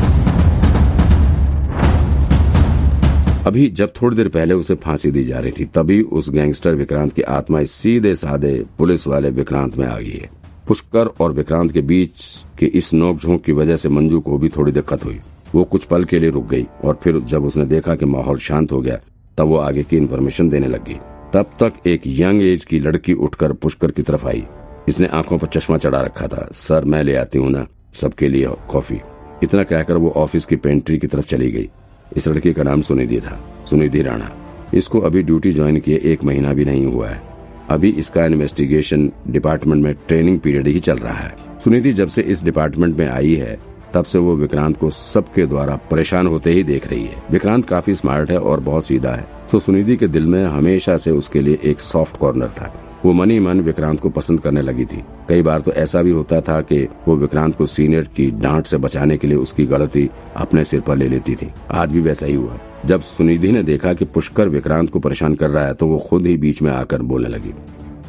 अभी 3.46 3.68
जब 3.70 3.92
थोड़ी 4.02 4.16
देर 4.16 4.28
पहले 4.28 4.54
उसे 4.54 4.74
फांसी 4.74 5.10
दी 5.10 5.22
जा 5.22 5.38
रही 5.38 5.52
थी, 5.52 5.64
तभी 5.64 6.00
उस 6.02 6.30
गैंगस्टर 6.30 6.74
विक्रांत 6.74 7.12
की 7.12 7.22
आत्मा 7.22 7.62
सीधे 7.64 8.14
साधे 8.14 8.66
पुलिस 8.78 9.06
वाले 9.06 9.30
विक्रांत 9.30 9.76
में 9.76 9.86
आ 9.86 9.98
गई 9.98 10.10
है। 10.10 10.30
पुष्कर 10.68 11.06
और 11.20 11.32
विक्रांत 11.32 11.72
के 11.72 11.80
बीच 11.80 12.24
के 12.58 12.66
इस 12.66 12.92
नोकझोंक 12.94 13.44
की 13.44 13.52
वजह 13.52 13.76
से 13.76 13.88
मंजू 13.88 14.20
को 14.20 14.38
भी 14.38 14.48
थोड़ी 14.48 14.72
दिक्कत 14.72 15.04
हुई। 15.04 15.20
वो 15.54 15.64
कुछ 15.64 15.84
पल 15.84 16.04
के 16.04 16.18
लिए 16.18 16.30
रुक 16.30 16.48
गई 16.48 16.66
और 16.84 17.00
फिर 17.04 17.20
जब 17.20 17.44
उसने 17.44 17.64
देखा 17.66 17.94
कि 17.94 18.06
माहौल 18.06 18.38
शांत 18.38 18.72
हो 18.72 18.80
गया, 18.80 18.98
तब 19.38 19.46
वो 19.46 19.56
आगे 19.56 19.82
की 19.82 19.96
इन्फॉर्मेशन 19.96 20.48
देने 20.48 20.68
लगी 20.68 21.00
तब 21.34 21.50
तक 21.62 21.86
एक 21.86 22.02
यंग 22.06 22.42
एज 22.42 22.64
की 22.64 22.78
लड़की 22.78 23.12
उठकर 23.14 23.52
पुष्कर 23.52 23.90
की 23.90 24.02
तरफ़ 24.02 24.26
आई। 24.26 24.44
इसने 24.90 25.06
आँखों 25.06 25.38
पर 25.38 25.46
चश्मा 25.46 25.78
चढ़ा 25.78 26.00
रखा 26.00 26.26
था। 26.26 26.48
सर, 26.52 26.84
मैं 26.84 27.02
ले 27.02 27.16
आती 27.16 27.38
हूँ 27.38 27.50
ना। 27.50 27.66
सबके 27.94 28.28
लिए 28.28 28.46
कॉफ़ी। 28.70 29.00
इतना 29.42 29.62
कहकर 29.62 29.96
वो 29.96 30.10
ऑफ़िस 30.10 30.44
की 30.44 30.56
पेंट्री 30.56 30.98
की 30.98 31.06
तरफ़ 31.06 31.26
चली 31.26 31.50
गई। 31.50 31.68
इस 32.16 32.28
लड़की 32.28 32.52
का 32.52 32.62
नाम 32.62 32.82
सुनिधि 32.82 33.20
था। 33.20 33.40
सुनिधि 33.70 34.02
राणा। 34.02 34.30
इसको 34.74 35.00
अभी 35.00 35.22
ड्यूटी 35.22 35.52
ज्वाइन 35.52 35.80
किए 35.80 36.00
एक 36.04 36.24
महीना 36.24 36.52
भी 36.52 36.64
नहीं 36.64 36.86
हुआ 36.86 37.08
है। 37.08 37.22
अभी 37.68 37.90
इसका 37.90 38.24
इन्वेस्टिगेशन 38.26 39.12
डिपार्टमेंट 39.28 39.84
में 39.84 39.94
ट्रेनिंग 40.08 40.40
पीरियड 40.40 40.66
ही 40.66 40.80
चल 40.80 40.98
रहा 40.98 41.18
है। 41.18 41.34
सुनिधि 41.64 41.92
जब 41.92 42.08
से 42.08 42.22
इस 42.22 42.44
डिपार्टमेंट 42.44 42.96
में 42.96 43.08
आई 43.08 43.34
है, 43.34 43.60
तब 43.94 44.04
से 44.04 44.18
वो 44.18 44.36
विक्रांत 44.36 44.76
को 44.76 44.90
सबके 44.90 45.46
द्वारा 45.46 45.76
परेशान 45.76 46.26
होते 46.26 46.52
ही 46.52 46.62
देख 46.62 46.88
रही 46.88 47.04
है। 47.04 47.22
विक्रांत 47.30 47.64
काफ़ी 47.64 47.94
स्मार्ट 47.94 48.30
है 48.30 48.38
और 48.38 48.60
बहुत 48.60 48.84
सीधा 48.84 49.12
है। 49.12 49.26
तो 49.52 49.58
सुनिधि 49.58 49.96
के 49.96 50.08
दिल 50.08 50.26
में 50.26 50.44
हमेशा 50.44 50.96
से 50.96 51.10
उसके 51.10 51.42
लिए 51.42 51.58
एक 51.64 51.80
सॉफ्ट 51.80 52.16
कॉर्नर 52.16 52.48
था। 52.48 52.89
वो 53.04 53.12
मनी 53.12 53.38
मन 53.40 53.60
विक्रांत 53.60 54.00
को 54.00 54.08
पसंद 54.08 54.40
करने 54.40 54.62
लगी 54.62 54.84
थी। 54.84 55.02
कई 55.28 55.42
बार 55.42 55.60
तो 55.60 55.72
ऐसा 55.72 56.02
भी 56.02 56.10
होता 56.10 56.40
था 56.40 56.60
कि 56.60 56.88
वो 57.08 57.16
विक्रांत 57.16 57.54
को 57.54 57.66
सीनियर 57.66 58.04
की 58.04 58.30
डांट 58.30 58.66
से 58.66 58.76
बचाने 58.76 59.16
के 59.16 59.26
लिए 59.26 59.36
उसकी 59.36 59.66
गलती 59.66 60.08
अपने 60.36 60.64
सिर 60.64 60.80
पर 60.80 60.96
ले 60.96 61.08
लेती 61.08 61.34
थी। 61.34 61.50
आज 61.70 61.92
भी 61.92 62.00
वैसा 62.00 62.26
ही 62.26 62.34
हुआ। 62.34 62.58
जब 62.86 63.00
सुनिधि 63.00 63.52
ने 63.52 63.62
देखा 63.62 63.92
कि 63.92 64.04
पुष्कर 64.04 64.48
विक्रांत 64.48 64.90
को 64.90 64.98
परेशान 64.98 65.34
कर 65.34 65.50
रहा 65.50 65.66
है 65.66 65.74
तो 65.74 65.86
वो 65.86 65.98
खुद 65.98 66.26
ही 66.26 66.36
बीच 66.36 66.62
में 66.62 66.70
आकर 66.72 67.02
बोलने 67.02 67.28
लगी। 67.28 67.54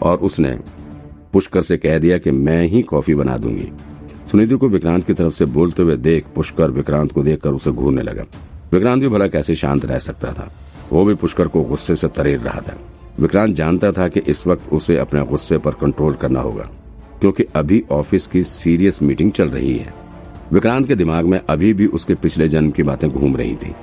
और 0.01 0.17
उसने 0.17 0.59
पुष्कर 1.33 1.61
से 1.61 1.77
कह 1.77 1.97
दिया 1.97 2.17
कि 2.17 2.31
मैं 2.31 2.67
ही 2.67 2.81
कॉफ़ी 2.81 3.15
बना 3.15 3.37
दूँगी। 3.37 3.71
सुनिधि 4.31 4.55
को 4.55 4.69
विक्रांत 4.69 5.07
की 5.07 5.13
तरफ़ 5.13 5.33
से 5.33 5.45
बोलते 5.45 5.83
हुए 5.83 5.95
देख 5.95 6.25
पुष्कर 6.35 6.71
विक्रांत 6.71 7.11
को 7.11 7.23
देखकर 7.23 7.49
उसे 7.49 7.71
घूरने 7.71 8.01
लगा। 8.01 8.23
विक्रांत 8.73 9.01
भी 9.01 9.07
भला 9.07 9.27
कैसे 9.27 9.55
शांत 9.55 9.85
रह 9.85 9.97
सकता 9.97 10.33
था। 10.33 10.51
वो 10.93 11.05
भी 11.05 11.15
पुष्कर 11.15 11.47
को 11.47 11.61
गुस्से 11.61 11.95
से 11.95 12.07
तरेर 12.07 12.39
रहा 12.39 12.61
था। 12.61 12.77
विक्रांत 13.19 13.55
जानता 13.55 13.91
था 13.91 14.07
कि 14.07 14.19
इस 14.19 14.45
वक्त 14.47 14.71
उसे 14.73 14.97
अपने 14.97 15.21
गुस्से 15.21 15.57
पर 15.57 15.71
कंट्रोल 15.71 16.13
करना 16.13 16.39
होगा, 16.39 16.63
क्योंकि 17.21 17.43
अभी 17.55 17.83
ऑफ़िस 17.91 18.27
की 18.27 18.43
सीरियस 18.43 19.01
मीटिंग 19.01 19.31
चल 19.31 19.49
रही 19.49 19.77
है। 19.77 19.93
विक्रांत 20.53 20.87
के 20.87 20.95
दिमाग 20.95 21.25
में 21.25 21.39
अभी 21.49 21.73
भी 21.73 21.85
उसके 21.87 22.15
पिछले 22.15 22.47
जन्म 22.47 22.71
की 22.71 22.83
बातें 22.83 23.09
घूम 23.09 23.35
रही 23.37 23.55
थी। 23.55 23.75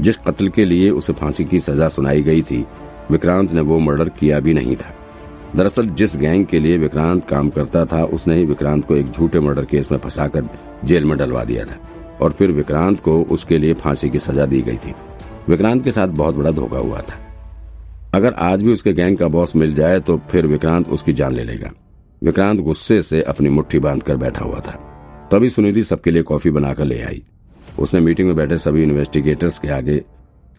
जिस 0.00 0.16
कत्ल 0.16 0.48
के 0.48 0.64
लिए 0.64 0.90
उसे 0.90 1.12
फांसी 1.12 1.44
की 1.44 1.60
सजा 1.60 1.88
सुनाई 1.88 2.22
गई 2.22 2.42
थी, 2.42 2.64
विक्रांत 3.10 3.52
ने 3.52 3.60
वो 3.60 3.78
मर्डर 3.78 4.08
किया 4.08 4.40
भी 4.40 4.54
नहीं 4.54 4.76
था। 4.76 4.94
दरअसल 5.56 5.86
जिस 5.88 6.16
गैंग 6.16 6.46
के 6.46 6.60
लिए 6.60 6.78
विक्रांत 6.78 7.28
काम 7.28 7.48
करता 7.48 7.84
था, 7.84 8.04
उसने 8.04 8.36
ही 8.36 8.44
विक्रांत 8.44 8.86
को 8.86 8.96
एक 8.96 9.10
झूठे 9.10 9.40
मर्डर 9.40 9.64
केस 9.64 9.92
में 9.92 9.98
फंसाकर 9.98 10.48
जेल 10.84 11.04
में 11.04 11.18
डलवा 11.18 11.44
दिया 11.44 11.64
था, 11.64 11.78
और 12.20 12.32
फिर 12.32 12.52
विक्रांत 12.52 13.00
को 13.00 13.20
उसके 13.22 13.58
लिए 13.58 13.74
फांसी 13.74 14.10
की 14.10 14.18
सजा 14.18 14.46
दी 14.46 14.62
गई 14.62 14.76
थी। 14.76 14.94
विक्रांत 15.48 15.84
के 15.84 15.90
साथ 15.90 16.08
बहुत 16.08 16.34
बड़ा 16.34 16.50
धोखा 16.50 16.78
हुआ 16.78 17.00
था। 17.00 17.25
अगर 18.16 18.32
आज 18.32 18.62
भी 18.64 18.72
उसके 18.72 18.92
गैंग 18.92 19.16
का 19.18 19.26
बॉस 19.28 19.54
मिल 19.56 19.74
जाए 19.74 19.98
तो 20.00 20.16
फिर 20.30 20.46
विक्रांत 20.46 20.88
उसकी 20.88 21.12
जान 21.12 21.32
ले 21.32 21.42
लेगा। 21.44 21.70
विक्रांत 22.22 22.60
गुस्से 22.60 23.00
से 23.02 23.20
अपनी 23.24 23.48
मुट्ठी 23.48 23.78
बाँध 23.78 24.02
कर 24.02 24.16
बैठा 24.16 24.44
हुआ 24.44 24.60
था। 24.60 24.72
तभी 25.32 25.48
सुनिधि 25.48 25.82
सबके 25.84 26.10
लिए 26.10 26.22
कॉफ़ी 26.22 26.50
बनाकर 26.50 26.84
ले 26.84 27.00
आई। 27.02 27.22
उसने 27.78 28.00
मीटिंग 28.00 28.28
में 28.28 28.36
बैठे 28.36 28.56
सभी 28.58 28.82
इन्वेस्टिगेटर्स 28.82 29.58
के 29.58 29.68
आगे 29.68 30.02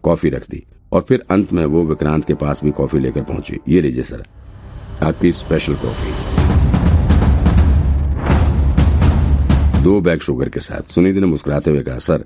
कॉफ़ी 0.04 0.30
रख 0.30 0.50
दी, 0.50 0.64
और 0.92 1.02
फिर 1.02 1.24
अंत 1.32 1.54
में 1.54 1.66
वो 1.66 1.84
विक्रांत 1.86 2.26
के 2.26 2.34
पास 2.36 2.64
भी 2.64 2.72
कॉफ़ी 2.72 3.00
लेकर 3.00 3.24
पहुँची। 3.24 3.60
ये 3.68 3.82
लीजिए 3.82 4.04
सर, 4.04 4.24
आपकी 5.04 5.32
स्पेशल 5.34 5.76
कॉफ़ी 5.76 6.12
दो 9.84 10.00
बैग 10.02 10.20
शुगर 10.20 10.50
के 10.50 10.60
साथ 10.60 10.92
सुनिधि 10.92 11.20
ने 11.20 11.28
मुस्कुराते 11.28 11.72
हुए 11.72 11.82
कहा, 11.82 11.98
सर, 11.98 12.26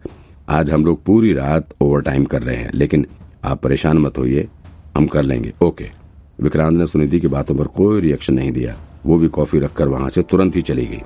आज 0.49 0.71
हम 0.71 0.85
लोग 0.85 1.03
पूरी 1.05 1.33
रात 1.33 1.73
ओवर 1.81 2.01
टाइम 2.01 2.25
कर 2.25 2.41
रहे 2.41 2.55
हैं, 2.55 2.71
लेकिन 2.73 3.05
आप 3.43 3.61
परेशान 3.63 3.97
मत 3.97 4.17
होइए। 4.17 4.47
हम 4.95 5.07
कर 5.07 5.23
लेंगे। 5.23 5.53
ओके। 5.61 5.89
विक्रांत 6.41 6.77
ने 6.77 6.85
सुनिधि 6.85 7.19
की 7.19 7.27
बातों 7.27 7.55
पर 7.55 7.67
कोई 7.67 8.01
रिएक्शन 8.01 8.33
नहीं 8.33 8.51
दिया। 8.51 8.75
वो 9.05 9.17
भी 9.17 9.27
कॉफ़ी 9.27 9.59
रखकर 9.59 9.87
वहाँ 9.87 10.09
से 10.09 10.21
तुरंत 10.21 10.55
ही 10.55 10.61
चली 10.61 10.85
गई। 10.85 11.01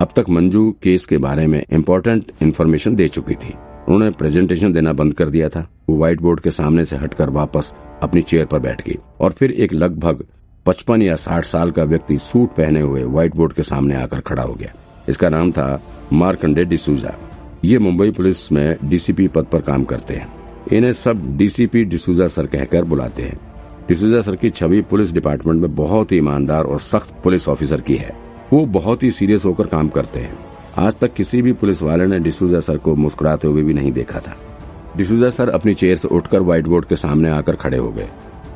अब 0.00 0.08
तक 0.16 0.28
मंजू 0.30 0.70
केस 0.82 1.06
के 1.06 1.18
बारे 1.18 1.46
में 1.46 1.64
इम्पोर्टेंट 1.72 2.32
इन्फॉर्मेशन 2.42 2.94
दे 2.94 3.08
चुकी 3.08 3.34
थी। 3.34 3.54
उन्होंने 3.88 4.10
प्रेजेंटेशन 4.10 4.72
देना 4.72 4.92
बंद 4.92 5.14
कर 5.14 5.28
दिया 5.28 5.48
था। 5.48 5.66
वो 5.88 5.96
व्हाइट 5.96 6.20
बोर्ड 6.20 6.40
के 6.40 6.50
सामने 6.50 6.84
से 6.84 6.96
हटकर 6.96 7.30
वापस 7.30 7.72
अपनी 8.02 8.22
चेयर 8.22 8.46
पर 8.46 8.58
बैठ 8.58 8.86
गई 8.86 8.98
और 9.20 9.32
फिर 9.32 9.50
एक 9.50 9.72
लगभग 9.72 10.24
पचपन 10.66 11.02
या 11.02 11.16
साठ 11.16 11.44
साल 11.44 11.70
का 11.70 11.84
व्यक्ति 11.84 12.18
सूट 12.18 12.48
पहने 12.48 12.80
हुए 12.80 13.02
व्हाइट 13.02 13.36
बोर्ड 13.36 13.52
के 13.52 13.62
सामने 13.62 13.94
आकर 13.94 14.20
खड़ा 14.20 14.42
हो 14.42 14.54
गया। 14.54 14.72
इसका 15.08 15.28
नाम 15.28 15.50
था 15.52 15.82
मार्कंडे 16.12 16.64
डिसूजा। 16.64 17.14
ये 17.64 17.78
मुंबई 17.78 18.10
पुलिस 18.10 18.52
में 18.52 18.76
डीसीपी 18.84 19.28
पद 19.28 19.44
पर 19.44 19.60
काम 19.60 19.84
करते 19.84 20.14
हैं। 20.14 20.43
इन्हें 20.72 20.92
सब 20.92 21.36
डीसीपी 21.36 21.84
डिसूजा 21.84 22.26
सर 22.26 22.46
कहकर 22.46 22.84
बुलाते 22.84 23.22
हैं। 23.22 23.40
डिसूजा 23.88 24.20
सर 24.20 24.36
की 24.36 24.50
छवि 24.50 24.80
पुलिस 24.82 25.12
डिपार्टमेंट 25.12 25.60
में 25.60 25.74
बहुत 25.74 26.12
ही 26.12 26.16
ईमानदार 26.16 26.64
और 26.64 26.80
सख्त 26.80 27.14
पुलिस 27.24 27.48
ऑफिसर 27.48 27.80
की 27.80 27.94
है। 27.94 28.16
वो 28.52 28.66
बहुत 28.66 29.02
ही 29.02 29.10
सीरियस 29.10 29.44
होकर 29.44 29.66
काम 29.66 29.88
करते 29.88 30.20
हैं। 30.20 30.38
आज 30.78 30.98
तक 30.98 31.14
किसी 31.14 31.42
भी 31.42 31.52
पुलिस 31.52 31.82
वाले 31.82 32.06
ने 32.06 32.18
डिसूजा 32.18 32.60
सर 32.60 32.76
को 32.76 32.94
मुस्कुराते 32.94 33.48
हुए 33.48 33.62
भी 33.62 33.74
नहीं 33.74 33.92
देखा 33.92 34.20
था। 34.20 34.36
डिसूजा 34.96 35.30
सर 35.30 35.48
अपनी 35.48 35.74
चेयर 35.74 35.96
से 35.96 36.08
उठकर 36.08 36.40
व्हाइट 36.40 36.66
बोर्ड 36.66 36.84
के 36.84 36.96
सामने 36.96 37.30
आकर 37.30 37.56
खड़े 37.56 37.78
हो 37.78 37.90
गए। 37.90 38.08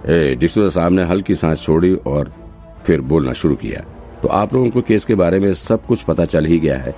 ए, 0.06 0.34
डिसूजा 0.34 0.68
साहब 0.68 0.92
ने 0.92 1.04
हल्की 1.04 1.34
सांस 1.34 1.62
छोड़ी 1.62 1.94
और 1.94 2.32
फिर 2.86 3.00
बोलना 3.00 3.32
शुरू 3.32 3.54
किया। 3.54 3.84
तो 4.22 4.28
आप 4.28 4.54
लोगों 4.54 4.70
को 4.70 4.80
केस 4.80 5.04
के 5.04 5.14
बारे 5.14 5.38
में 5.38 5.54
सब 5.54 5.86
कुछ 5.86 6.02
पता 6.02 6.24
चल 6.24 6.44
ही 6.44 6.58
गया 6.58 6.78
है। 6.78 6.94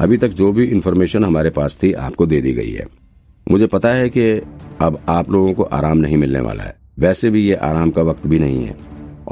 अभी 0.00 0.16
तक 0.16 0.28
जो 0.28 0.52
भी 0.52 0.64
इन्फॉर्मेशन 0.64 1.24
हमारे 1.24 1.50
पास 1.50 1.78
थी, 1.82 1.92
आपको 1.92 2.26
दे 2.26 2.40
दी 2.40 2.52
गई 2.52 2.70
है। 2.70 2.86
मुझे 3.46 3.66
पता 3.66 3.88
है 3.88 4.08
कि 4.08 4.22
अब 4.82 4.98
आप 5.08 5.30
लोगों 5.30 5.52
को 5.54 5.62
आराम 5.62 5.98
नहीं 5.98 6.16
मिलने 6.16 6.40
वाला 6.40 6.62
है। 6.64 6.74
वैसे 6.98 7.30
भी 7.30 7.46
ये 7.48 7.54
आराम 7.54 7.90
का 7.90 8.02
वक्त 8.02 8.26
भी 8.26 8.38
नहीं 8.38 8.64
है। 8.64 8.76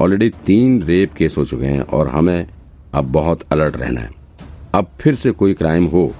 ऑलरेडी 0.01 0.29
तीन 0.45 0.81
रेप 0.83 1.13
केस 1.13 1.37
हो 1.37 1.45
चुके 1.45 1.65
हैं 1.65 1.81
और 1.81 2.07
हमें 2.07 2.47
अब 2.93 3.11
बहुत 3.11 3.43
अलर्ट 3.51 3.77
रहना 3.77 4.01
है। 4.01 4.09
अब 4.73 4.87
फिर 5.01 5.13
से 5.13 5.31
कोई 5.31 5.53
क्राइम 5.53 5.85
हो, 5.85 6.11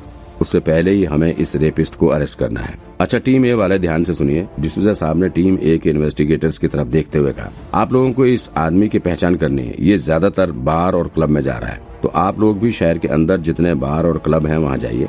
उससे 0.41 0.59
पहले 0.59 0.91
ही 0.91 1.03
हमें 1.05 1.35
इस 1.35 1.55
रेपिस्ट 1.55 1.95
को 1.95 2.07
अरेस्ट 2.07 2.37
करना 2.39 2.61
है। 2.61 2.77
अच्छा 2.99 3.17
टीम 3.17 3.45
ए 3.45 3.53
वाले, 3.53 3.79
ध्यान 3.79 4.03
से 4.03 4.13
सुनिए। 4.13 4.47
डिसूजा 4.59 4.93
साहब 4.93 5.17
ने 5.17 5.29
टीम 5.29 5.57
ए 5.61 5.77
के 5.77 5.89
इन्वेस्टिगेटर्स 5.89 6.57
की 6.57 6.67
तरफ़ 6.67 6.87
देखते 6.87 7.19
हुए 7.19 7.33
कहा, 7.33 7.51
आप 7.73 7.93
लोगों 7.93 8.11
को 8.11 8.25
इस 8.25 8.49
आदमी 8.57 8.89
की 8.89 8.99
पहचान 8.99 9.35
करनी 9.35 9.61
है। 9.61 9.75
ये 9.79 9.97
ज़्यादातर 9.97 10.51
बार 10.51 10.95
और 10.95 11.07
क्लब 11.07 11.29
में 11.29 11.41
जा 11.41 11.57
रहा 11.57 11.69
है। 11.69 11.81
तो 12.03 12.11
आप 12.15 12.39
लोग 12.39 12.59
भी 12.59 12.71
शहर 12.71 12.97
के 12.97 13.07
अंदर 13.07 13.37
जितने 13.39 13.73
बार 13.75 14.05
और 14.05 14.17
क्लब 14.17 14.47
हैं, 14.47 14.57
वहाँ 14.57 14.77
जाइए। 14.77 15.07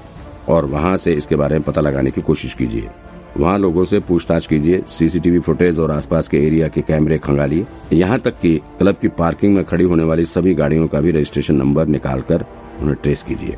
और 0.48 0.64
वहाँ 0.64 0.96
से 0.96 1.12
इसके 1.12 1.36
बारे 1.36 1.54
में 1.54 1.62
पता 1.62 1.80
लगाने 1.80 2.10
की 2.10 2.20
कोशिश 2.20 2.54
कीजिए। 2.54 2.88
वहाँ 3.36 3.58
लोगों 3.58 3.84
से 3.84 3.98
पूछताछ 4.00 4.46
कीजिए, 4.46 4.82
सीसीटीवी 4.88 5.38
फुटेज 5.38 5.78
और 5.78 5.90
आसपास 5.90 6.28
के 6.28 6.38
एरिया 6.38 6.68
के 6.68 6.80
कैमरे 6.80 7.18
खंगालिए। 7.18 7.66
यहाँ 7.92 8.18
तक 8.18 8.38
कि 8.40 8.56
क्लब 8.78 8.96
की 8.96 9.08
पार्किंग 9.08 9.54
में 9.54 9.64
खड़ी 9.64 9.84
होने 9.84 10.02
वाली 10.02 10.24
सभी 10.24 10.54
गाड़ियों 10.54 10.86
का 10.88 11.00
भी 11.00 11.10
रजिस्ट्रेशन 11.10 11.54
नंबर 11.54 11.86
निकाल 11.86 12.20
कर 12.20 12.44
उन्हें 12.82 12.96
ट्रेस 13.02 13.22
कीजिए। 13.22 13.56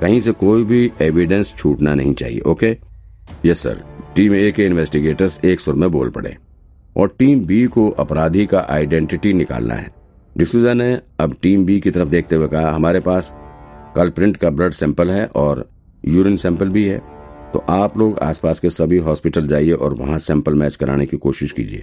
कहीं 0.00 0.20
से 0.20 0.32
कोई 0.32 0.64
भी 0.64 0.90
एविडेंस 1.00 1.54
छूटना 1.58 1.94
नहीं 1.94 2.14
चाहिए, 2.14 2.40
okay? 2.40 2.76
Yes 3.44 3.62
sir 3.62 3.82
team 4.16 4.34
A 4.34 4.50
के 4.50 4.64
इन्वेस्टिगेटर्स 4.66 5.38
एक 5.44 5.60
सुर 5.60 5.74
में 5.74 5.90
बोल 5.90 6.10
पड़े। 6.10 6.36
और 6.96 7.14
टीम 7.18 7.44
बी 7.46 7.64
को 7.66 7.88
अपराधी 7.90 8.46
का 8.46 8.66
आइडेंटिटी 8.70 9.32
निकालना 9.32 9.74
है। 9.74 9.90
डिसूजा 10.36 10.72
ने 10.72 10.92
अब 11.20 11.36
टीम 11.42 11.64
बी 11.66 11.78
की 11.80 11.90
तरफ़ 11.90 12.08
देखते 12.08 12.36
हुए 12.36 12.48
कहा, 12.48 12.70
हमारे 12.70 13.00
पास 13.00 13.32
कल 13.96 14.10
प्रिंट 14.10 14.36
का 14.36 14.50
ब्लड 14.50 14.72
सैंपल 14.72 15.10
है 15.10 15.24
और 15.26 15.68
यूरिन 16.04 16.36
सैंपल 16.36 16.68
भी 16.68 16.84
है 16.84 16.98
तो 17.52 17.64
आप 17.70 17.96
लोग 17.98 18.18
आसपास 18.18 18.58
के 18.58 18.70
सभी 18.70 18.98
हॉस्पिटल 18.98 19.46
जाइए 19.46 19.72
और 19.72 19.94
वहाँ 19.94 20.18
सैंपल 20.18 20.54
मैच 20.54 20.76
कराने 20.76 21.06
की 21.06 21.16
कोशिश 21.18 21.52
कीजिए। 21.52 21.82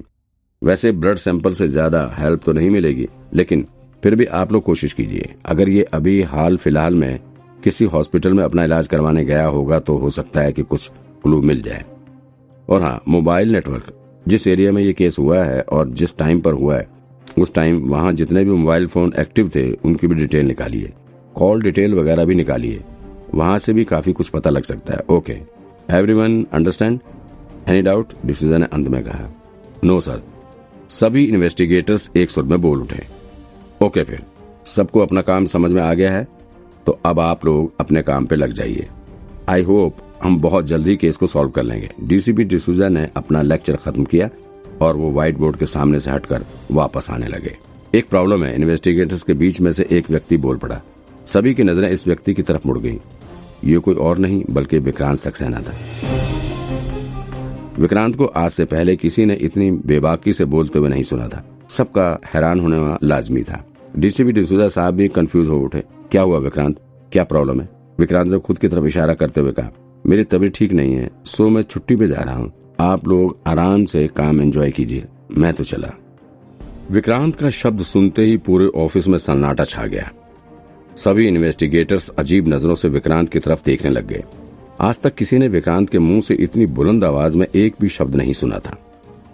वैसे 0.62 0.92
ब्लड 0.92 1.18
सैंपल 1.18 1.54
से 1.54 1.68
ज़्यादा 1.68 2.02
हेल्प 2.18 2.44
तो 2.44 2.54
नहीं 2.54 2.70
मिलेगी, 2.70 3.08
लेकिन 3.34 3.66
फिर 4.04 4.16
भी 4.16 4.26
आप 4.26 4.52
लोग 4.52 4.64
कोशिश 4.64 4.94
कीजिए। 4.94 5.34
अगर 5.46 5.70
ये 5.70 5.84
अभी 5.84 6.22
हाल 6.24 6.58
फ़िलहाल 6.58 6.96
में 6.96 7.20
किसी 7.64 7.86
हॉस्पिटल 7.86 8.34
में 8.34 8.44
अपना 8.44 8.64
इलाज 8.64 8.88
करवाने 8.88 9.24
गया 9.26 9.46
होगा 9.48 9.80
तो 9.80 9.98
हो 9.98 10.10
सकता 10.10 10.42
है 10.42 10.52
कि 10.52 10.64
कुछ 10.64 10.90
क्लू 11.24 11.42
मिल 11.42 11.62
जाए। 11.62 11.86
और 12.68 12.82
हाँ 12.82 13.02
मोबाइल 13.08 13.52
नेटवर्क। 13.52 13.94
जिस 14.26 14.48
एरिया 14.48 14.72
में 14.72 14.82
ये 14.82 14.94
केस 14.94 15.20
हुआ 15.20 15.44
है 15.44 15.62
और 15.64 15.90
जिस 15.90 16.18
टाइम 16.18 16.42
पर 16.42 16.54
हुआ 16.54 16.78
है, 16.78 16.88
उस 17.40 17.54
टाइम 17.54 17.80
वहाँ 17.90 18.14
जितने 18.14 18.44
भी 18.46 18.52
मोबाइल 18.52 18.88
फ़ोन 18.88 19.14
एक्टिव 19.20 19.52
थे, 19.56 19.72
उनकी 19.76 20.08
भी 20.08 20.16
डिटेल 20.16 20.46
निकालिए। 20.48 20.94
कॉल 21.36 21.62
डिटेल 21.62 21.94
वगैरह 21.96 22.26
भी 22.26 22.36
निकालिए। 22.36 22.84
वहाँ 23.36 23.58
से 23.60 23.74
भी 23.74 23.84
काफ़ी 23.84 24.14
कुछ 24.14 24.30
पता 24.30 24.50
लग 24.50 24.64
सकता 24.64 24.94
है। 24.94 25.00
Okay 25.10 25.34
everyone 26.14 26.44
understand 26.54 27.00
any 27.70 27.82
doubt 27.82 28.14
decision 28.26 28.62
ने 28.62 28.68
अंत 28.74 28.88
में 28.88 29.04
कहा। 29.04 29.30
नो 29.84 30.00
सर 30.00 30.22
सभी 30.90 31.24
इन्वेस्टिगेटर्स 31.26 32.10
एक 32.16 32.30
सुर 32.30 32.44
में 32.44 32.60
बोल 32.62 32.82
उठे। 32.82 33.06
ओके 33.82 34.04
फिर। 34.04 34.24
सबको 34.66 35.00
अपना 35.00 35.22
काम 35.22 35.46
समझ 35.46 35.72
में 35.74 35.82
आ 35.82 35.94
गया 35.94 36.12
है? 36.12 36.28
तो 36.86 37.00
अब 37.06 37.20
आप 37.20 37.46
लोग 37.46 37.74
अपने 37.80 38.02
काम 38.02 38.26
पे 38.26 38.36
लग 38.36 38.54
जाइए। 38.54 38.88
आई 39.50 39.64
होप 39.64 39.98
हम 40.24 40.40
बहुत 40.42 40.66
जल्दी 40.66 40.96
केस 40.96 41.18
को 41.18 41.28
सॉल्व 41.28 41.50
कर 41.50 41.64
लेंगे। 41.64 41.90
डीसीपी 42.04 42.44
डिसूजा 42.44 42.90
ने 42.90 43.08
अपना 43.16 43.42
लेक्चर 43.42 43.76
खत्म 43.76 44.04
किया 44.04 44.30
और 44.82 44.98
वो 44.98 45.12
व्हाइट 45.12 45.38
बोर्ड 45.38 45.56
के 45.56 45.66
सामने 45.66 46.00
से 46.00 46.12
हटकर 46.12 46.46
वापस 46.72 47.10
आने 47.10 47.28
लगे। 47.28 47.58
एक 47.96 48.10
प्रॉब्लम 48.10 48.44
है 48.44 48.54
इन्वेस्टिगेटर्स 48.56 49.24
के 49.24 49.34
बीच 49.34 49.60
में 49.62 49.72
से 49.72 49.88
एक 49.92 50.10
व्यक्ति 50.10 50.38
बोल 50.38 50.58
पड़ा। 50.58 50.82
सभी 51.26 51.54
की 51.54 51.64
नज़रें 51.64 51.90
इस 51.90 52.08
व्यक्ति 52.08 52.34
की 52.34 52.42
तरफ़ 52.42 52.68
मुड़ 52.68 52.78
गई। 52.80 53.00
ये 53.64 53.78
कोई 53.78 53.96
और 53.96 54.18
नहीं, 54.18 54.44
बल्कि 54.50 54.80
विक्रांत 54.80 55.18
सक्सेना 55.18 55.62
था। 55.62 55.74
विक्रांत 57.80 58.16
को 58.16 58.26
आज 58.26 58.52
से 58.52 58.66
पहले 58.66 58.96
किसी 58.96 59.26
ने 59.26 59.34
इतनी 59.34 59.72
बेबाकी 59.72 60.34
से 60.34 60.46
बोलते 60.46 60.80
हुए 60.80 60.90
नहीं 60.90 61.04
सुना 61.04 61.28
था। 61.28 61.44
सबका 61.70 62.20
हैरान 62.26 62.60
होने 62.60 63.08
लाजमी 63.08 63.44
था। 63.44 63.64
डीसीपी 63.98 64.32
डिसूजा 64.32 64.68
साहब 64.68 64.94
भी 64.94 65.08
कंफ्यूज 65.08 65.48
हो 65.48 65.60
उठे। 65.60 65.84
क्या 66.12 66.22
हुआ 66.22 66.40
विक्रांत? 66.40 66.80
क्या 67.12 67.24
प्रॉब्लम 67.24 67.62
है? 67.62 67.70
विक्रांत 68.00 68.28
ने 68.28 68.40
खुद 68.40 68.58
की 68.58 68.68
तरफ़ 68.68 68.86
इशारा 68.86 69.14
करते 69.14 69.42
हुए 69.42 69.52
कहा, 69.52 69.72
मेरी 70.06 70.24
तबीयत 70.24 70.54
ठीक 70.56 70.74
नहीं 70.74 70.94
है, 70.94 71.10
सो 71.26 71.50
मैं 71.50 71.62
छुट्टी 71.62 71.96
पे 71.96 72.08
जा 72.08 72.16
रहा 72.16 72.36
हूँ। 72.36 72.52
आप 72.80 73.08
लोग 73.08 73.38
आराम 73.48 73.86
से 73.86 74.08
काम 74.08 74.42
एंजॉय 74.42 74.72
कीजिए। 74.72 75.06
मैं 75.32 75.54
तो 75.54 75.64
चला। 75.64 75.92
विक्रांत 76.92 77.36
का 77.36 77.50
शब्द 77.50 77.82
सुनते 77.82 78.22
ही 78.22 78.38
पूरे 78.38 78.68
ऑफ़िस 78.76 79.08
में 79.08 79.18
सन्नाटा 79.18 79.64
छा 79.64 79.86
गया। 79.86 80.12
सभी 81.06 81.28
इन्वेस्टिगेटर्स 81.28 82.10
अजीब 82.10 82.48
नज़रों 82.48 82.76
से 82.76 82.88
विक्रांत 82.88 83.30
की 83.30 83.40
तरफ़ 83.40 83.60
देखने 83.66 83.92
लग 83.92 84.08
गए। 84.08 84.24
आज 84.82 85.00
तक 85.00 85.16
किसी 85.16 85.38
ने 85.38 85.48
विक्रांत 85.48 85.90
के 85.90 86.00
मुँह 86.00 86.22
से 86.22 86.34
इतनी 86.34 86.66
बुलंद 86.66 87.04
आवाज़ 87.04 87.38
में 87.38 87.48
एक 87.56 87.76
भी 87.82 87.90
शब्द 87.90 88.16
नहीं 88.16 88.34
सुना 88.34 88.60
था। 88.60 88.78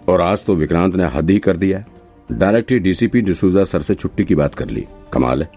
और 0.08 0.20
आज 0.20 0.44
तो 0.44 0.54
विक्रांत 0.54 0.96
ने 0.96 1.04
हद 1.04 1.30
ही 1.30 1.38
कर 1.38 1.56
दिया। 1.56 1.84
डायरेक्ट 2.32 2.72
ही 2.72 2.78
डीसीपी 2.78 3.20
डिसूजा 3.20 3.64
सर 3.64 3.80
से 3.80 3.94
छुट्टी 3.94 4.24
की 4.24 4.34
बात 4.34 4.54
कर 4.54 4.70
ली। 4.70 4.84
कमाल 5.12 5.42
है। 5.42 5.50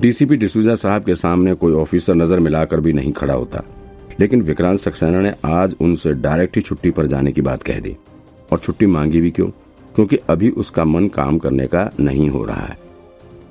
डीसीपी 0.00 0.36
डिसूजा 0.36 0.74
साहब 0.74 1.04
के 1.04 1.14
सामने 1.14 1.54
कोई 1.54 1.72
ऑफिसर 1.72 2.14
नज़र 2.14 2.38
मिलाकर 2.38 2.80
भी 2.80 2.92
नहीं 2.92 3.12
खड़ा 3.12 3.34
होता। 3.34 3.62
लेकिन 4.20 4.42
विक्रांत 4.42 4.78
सक्सेना 4.78 5.20
ने 5.20 5.34
आज 5.44 5.76
उनसे 5.80 6.12
डायरेक्ट 6.12 6.56
ही 6.56 6.62
छुट्टी 6.62 6.90
पर 6.90 7.06
जाने 7.06 7.32
की 7.32 7.40
बात 7.40 7.62
कह 7.62 7.80
दी। 7.80 7.96
और 8.52 8.58
छुट्टी 8.58 8.86
मांगी 8.86 9.20
भी 9.20 9.30
क्यों? 9.30 9.48
क्योंकि 9.94 10.16
अभी 10.16 10.50
उसका 10.50 10.84
मन 10.84 11.08
काम 11.08 11.38
करने 11.38 11.66
का 11.66 11.90
नहीं 12.00 12.30
हो 12.30 12.44
रहा 12.44 12.66
है। 12.66 12.78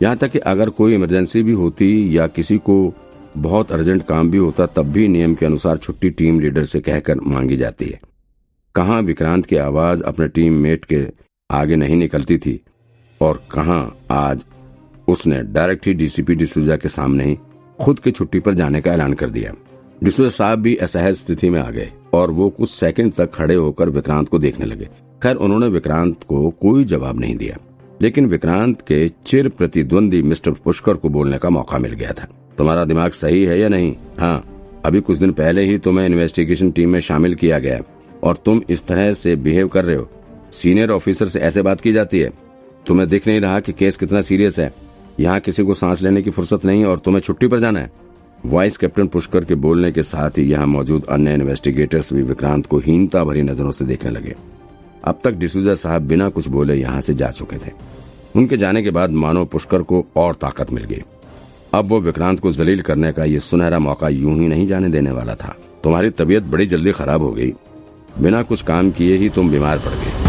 यहाँ 0.03 0.17
तक 0.17 0.31
कि 0.31 0.39
अगर 0.39 0.69
कोई 0.69 0.95
इमरजेंसी 0.95 1.43
भी 1.43 1.51
होती 1.51 2.17
या 2.17 2.27
किसी 2.27 2.57
को 2.57 2.93
बहुत 3.38 3.72
अर्जेंट 3.72 4.05
काम 4.05 4.31
भी 4.31 4.38
होता, 4.38 4.65
तब 4.65 4.83
भी 4.83 5.07
नियम 5.07 5.36
के 5.36 5.45
अनुसार 5.45 5.77
छुट्टी 5.77 6.10
टीम 6.10 6.39
लीडर 6.39 6.63
से 6.63 6.79
कहकर 6.79 7.19
मांगी 7.19 7.55
जाती 7.55 7.86
है। 7.86 8.00
कहा 8.75 9.00
विक्रांत 9.00 9.45
की 9.45 9.55
आवाज़ 9.55 10.03
अपने 10.03 10.27
टीम 10.27 10.53
मेट 10.53 10.86
के 10.86 11.07
आगे 11.51 11.75
नहीं 11.75 11.95
निकलती 11.95 12.38
थी 12.38 12.60
और 13.22 13.41
कहा 13.51 13.79
आज 14.12 14.45
उसने 15.07 15.41
डायरेक्ट 15.43 15.88
ही 15.88 15.93
डीसीपी 15.93 16.36
डिसूजा 16.36 16.75
के 16.75 16.88
सामने 16.88 17.24
ही 17.24 17.38
खुद 17.79 18.00
की 18.00 18.12
छुट्टी 18.12 18.39
पर 18.39 18.53
जाने 18.53 18.81
का 18.81 18.91
ऐलान 18.91 19.13
कर 19.13 19.29
दिया। 19.29 19.53
डिसूजा 20.03 20.29
साहब 20.29 20.60
भी 20.60 20.75
असहज 20.75 21.15
स्थिति 21.15 21.50
में 21.50 21.62
आ 21.62 21.69
गए 21.69 21.91
और 22.13 22.31
वो 22.31 22.50
कुछ 22.50 22.69
सेकंड 22.69 23.13
तक 23.13 23.31
खड़े 23.33 23.55
होकर 23.55 23.89
विक्रांत 23.89 24.29
को 24.29 24.39
देखने 24.39 24.65
लगे। 24.65 24.89
खैर, 25.24 25.36
उन्होंने 25.36 25.67
विक्रांत 25.67 26.24
को 26.24 26.50
कोई 26.50 26.83
जवाब 26.83 27.19
नहीं 27.19 27.36
दिया। 27.36 27.57
लेकिन 28.03 28.25
विक्रांत 28.25 28.81
के 28.81 29.07
चिर 29.25 29.48
प्रतिद्वंदी 29.50 30.22
मिस्टर 30.22 30.51
पुष्कर 30.63 30.93
को 30.93 31.10
बोलने 31.10 31.38
का 31.38 31.50
मौका 31.50 31.77
मिल 31.77 31.91
गया 31.91 32.12
था। 32.12 32.27
तुम्हारा 32.57 32.83
दिमाग 32.86 33.12
सही 33.12 33.43
है 33.45 33.60
या 33.60 33.69
नहीं? 33.69 33.95
हाँ 34.19 34.81
अभी 34.86 35.01
कुछ 35.01 35.17
दिन 35.17 35.31
पहले 35.31 35.63
ही 35.63 35.77
तुम्हें 35.77 36.05
इन्वेस्टिगेशन 36.05 36.72
टीम 36.72 36.89
में 36.89 37.00
शामिल 37.00 37.36
किया 37.36 37.60
गया 37.60 37.79
और 38.24 38.38
तुम 38.45 38.62
इस 38.69 38.86
तरह 38.88 39.13
से 39.13 39.36
बिहेव 39.36 39.67
कर 39.67 39.86
रहे 39.86 39.98
हो। 39.98 40.10
सीनियर 40.51 40.91
ऑफिसर 40.91 41.25
से 41.25 41.39
ऐसे 41.39 41.62
बात 41.62 41.81
की 41.81 41.93
जाती 41.93 42.19
है। 42.19 42.31
तुम्हें 42.88 43.07
दिख 43.10 43.27
नहीं 43.27 43.41
रहा 43.41 43.60
कि 43.60 43.74
केस 43.74 43.98
कितना 43.98 44.22
सीरियस 44.22 44.60
है। 44.60 44.74
यहाँ 45.19 45.39
किसी 45.39 45.63
को 45.63 45.74
सांस 45.74 46.01
लेने 46.01 46.22
की 46.22 46.31
फुर्सत 46.31 46.65
नहीं 46.65 46.86
और 46.86 47.00
तुम्हें 47.00 47.22
छुट्टी 47.22 47.48
पर 47.48 47.60
जाना 47.60 47.79
है। 47.79 47.91
वाइस 48.45 48.77
कैप्टन 48.77 49.07
पुष्कर 49.07 49.45
के 49.45 49.55
बोलने 49.55 49.91
के 49.91 50.03
साथ 50.03 50.38
ही 50.38 50.43
यहाँ 50.43 50.67
मौजूद 50.67 51.05
अन्य 51.05 51.33
इन्वेस्टिगेटर्स 51.33 52.13
भी 52.13 52.22
विक्रांत 52.22 52.65
को 52.65 52.79
हीनता 52.79 53.24
भरी 53.24 53.41
नज़रों 53.41 53.72
से 53.72 53.86
देखने 53.86 54.12
लगे। 54.12 54.36
अब 55.03 55.19
तक 55.24 55.31
डिसूजा 55.31 55.74
साहब 55.75 56.01
बिना 56.01 56.29
कुछ 56.29 56.48
बोले 56.48 56.75
यहाँ 56.75 57.01
से 57.01 57.13
जा 57.13 57.29
चुके 57.31 57.57
थे। 57.57 57.72
उनके 58.35 58.57
जाने 58.57 58.83
के 58.83 58.91
बाद 58.91 59.09
मानो 59.09 59.45
पुष्कर 59.45 59.81
को 59.81 60.05
और 60.15 60.35
ताकत 60.35 60.71
मिल 60.71 60.83
गई। 60.83 61.01
अब 61.73 61.85
वो 61.85 61.99
विक्रांत 61.99 62.39
को 62.39 62.51
जलील 62.51 62.81
करने 62.81 63.11
का 63.11 63.23
ये 63.23 63.39
सुनहरा 63.39 63.79
मौका 63.79 64.09
यूँ 64.09 64.39
ही 64.39 64.47
नहीं 64.47 64.67
जाने 64.67 64.89
देने 64.89 65.11
वाला 65.11 65.35
था। 65.35 65.55
तुम्हारी 65.83 66.09
तबीयत 66.09 66.43
बड़ी 66.43 66.65
जल्दी 66.65 66.91
खराब 66.91 67.21
हो 67.21 67.31
गई। 67.31 67.53
बिना 68.19 68.43
कुछ 68.43 68.61
काम 68.61 68.91
किए 68.91 69.17
ही 69.17 69.29
तुम 69.29 69.51
बीमार 69.51 69.77
पड़ 69.77 69.93
गए। 69.93 70.21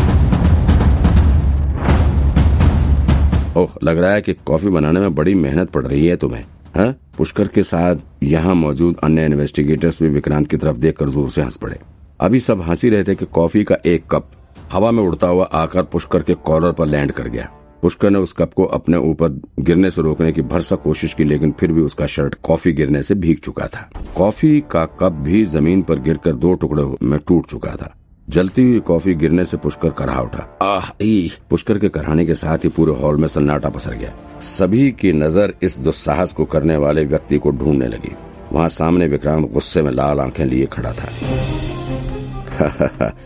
ओह, 3.61 3.69
लग 3.83 3.99
रहा 3.99 4.13
है 4.13 4.23
कि 4.23 4.33
कॉफ़ी 4.33 4.69
बनाने 4.69 5.01
में 5.01 5.15
बड़ी 5.15 5.35
मेहनत 5.35 5.71
पड़ 5.71 5.87
रही 5.87 6.07
है 6.07 6.17
तुम्हें, 6.17 6.45
हा? 6.77 6.95
पुष्कर 7.19 7.49
के 7.49 7.63
साथ 7.63 7.97
यहाँ 8.23 8.55
मौजूद 8.55 8.97
अन्य 9.05 9.25
इन्वेस्टिगेटर्स 9.25 10.03
भी 10.03 10.09
विक्रांत 10.09 10.51
की 10.51 10.57
तरफ़ 10.57 10.77
देखकर 10.77 11.09
ज़ोर 11.09 11.29
से 11.31 11.43
हंस 11.43 11.57
पड़े। 11.57 11.79
अभी 12.21 12.41
सब 12.41 12.63
हँसी 12.63 12.89
रहे 12.89 13.05
थे 13.05 13.15
कि 13.15 13.27
कॉफ़ी 13.27 13.65
का 13.65 13.77
एक 13.87 14.05
कप 14.11 14.31
हवा 14.73 14.91
में 14.91 15.03
उड़ता 15.03 15.27
हुआ 15.27 15.45
आकर 15.45 15.83
पुष्कर 15.83 16.23
के 16.23 16.35
कॉलर 16.35 16.73
पर 16.73 16.87
लैंड 16.87 17.13
कर 17.13 17.29
गया। 17.29 17.53
पुष्कर 17.85 18.11
ने 18.11 18.19
उस 18.19 18.33
कप 18.33 18.53
को 18.55 18.65
अपने 18.65 18.97
ऊपर 18.97 19.29
गिरने 19.61 19.91
से 19.91 20.03
रोकने 20.03 20.33
की 20.33 20.43
भरसक 20.43 20.83
कोशिश 20.83 21.15
की, 21.15 21.25
लेकिन 21.25 21.53
फिर 21.53 21.73
भी 21.73 21.81
उसका 21.81 22.07
शर्ट 22.07 22.35
कॉफ़ी 22.43 22.73
गिरने 22.73 23.03
से 23.03 23.15
भीग 23.15 23.39
चुका 23.39 23.67
था। 23.67 23.91
कॉफ़ी 24.17 24.65
का 24.71 24.85
कप 24.85 25.13
भी 25.13 25.45
ज़मीन 25.45 25.83
पर 25.83 25.99
गिरकर 25.99 26.33
दो 26.33 26.55
टुकड़े 26.55 27.07
में 27.07 27.21
टूट 27.29 27.47
चुका 27.47 27.71
था। 27.71 27.95
जलती 28.29 28.63
हुई 28.63 28.81
कॉफ़ी 28.81 29.15
गिरने 29.15 29.45
से 29.45 29.57
पुष्कर 29.57 29.91
करहा 29.91 30.21
उठा। 30.21 30.59
आह 30.63 30.91
ई 31.03 31.31
पुष्कर 31.51 31.79
के 31.79 31.89
कराने 31.89 32.27
के 32.27 32.35
साथ 32.35 32.59
ही 32.59 32.69
पूरे 32.69 32.93
हॉल 32.93 33.17
में 33.17 33.29
सन्नाटा 33.29 33.69
पसर 33.69 33.95
गया। 33.95 34.41
सभी 34.41 34.93
की 34.93 35.13
नज़र 35.13 35.55
इस 35.63 35.79
दुस्साहस 35.79 36.33
को 36.33 36.45
करने 36.45 36.77
वाले 36.77 37.05
व्यक्ति 37.05 37.39
को 37.39 37.51
ढूँढने 37.51 37.87
लगी। 37.87 38.17
वहाँ 38.53 38.69
सामने 38.69 39.07
विक्रांत 39.07 39.53
गुस्से 39.53 39.83
में 39.83 39.93
लाल 39.93 40.21
आँखें 40.21 40.45
लिए 40.45 40.67
खड़ा 40.67 40.93
था। 40.93 41.09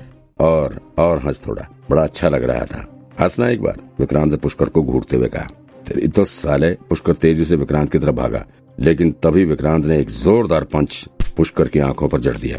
और 0.41 0.81
और 0.99 1.19
हंस 1.19 1.41
थोड़ा। 1.47 1.69
बड़ा 1.91 2.03
अच्छा 2.03 2.29
लग 2.29 2.45
रहा 2.45 2.65
था। 2.65 2.98
हंसना 3.19 3.49
एक 3.49 3.63
बार। 3.63 3.79
विक्रांत 3.99 4.31
ने 4.31 4.37
पुष्कर 4.37 4.69
को 4.69 4.83
घूरते 4.83 5.17
हुए 5.17 5.29
कहा, 5.29 5.49
तेरी 5.87 6.09
तो 6.09 6.25
साले 6.25 6.71
पुष्कर 6.89 7.15
तेज़ी 7.15 7.45
से 7.45 7.57
विक्रांत 7.57 7.91
की 7.93 7.99
तरफ़ 7.99 8.15
भागा, 8.15 8.45
लेकिन 8.79 9.11
तभी 9.23 9.45
विक्रांत 9.45 9.87
ने 9.87 9.99
एक 9.99 10.11
जोरदार 10.13 10.65
पंच 10.65 11.05
पुष्कर 11.37 11.69
की 11.69 11.79
आँखों 11.81 12.09
पर 12.09 12.21
जड़ 12.21 12.37
दिया। 12.37 12.59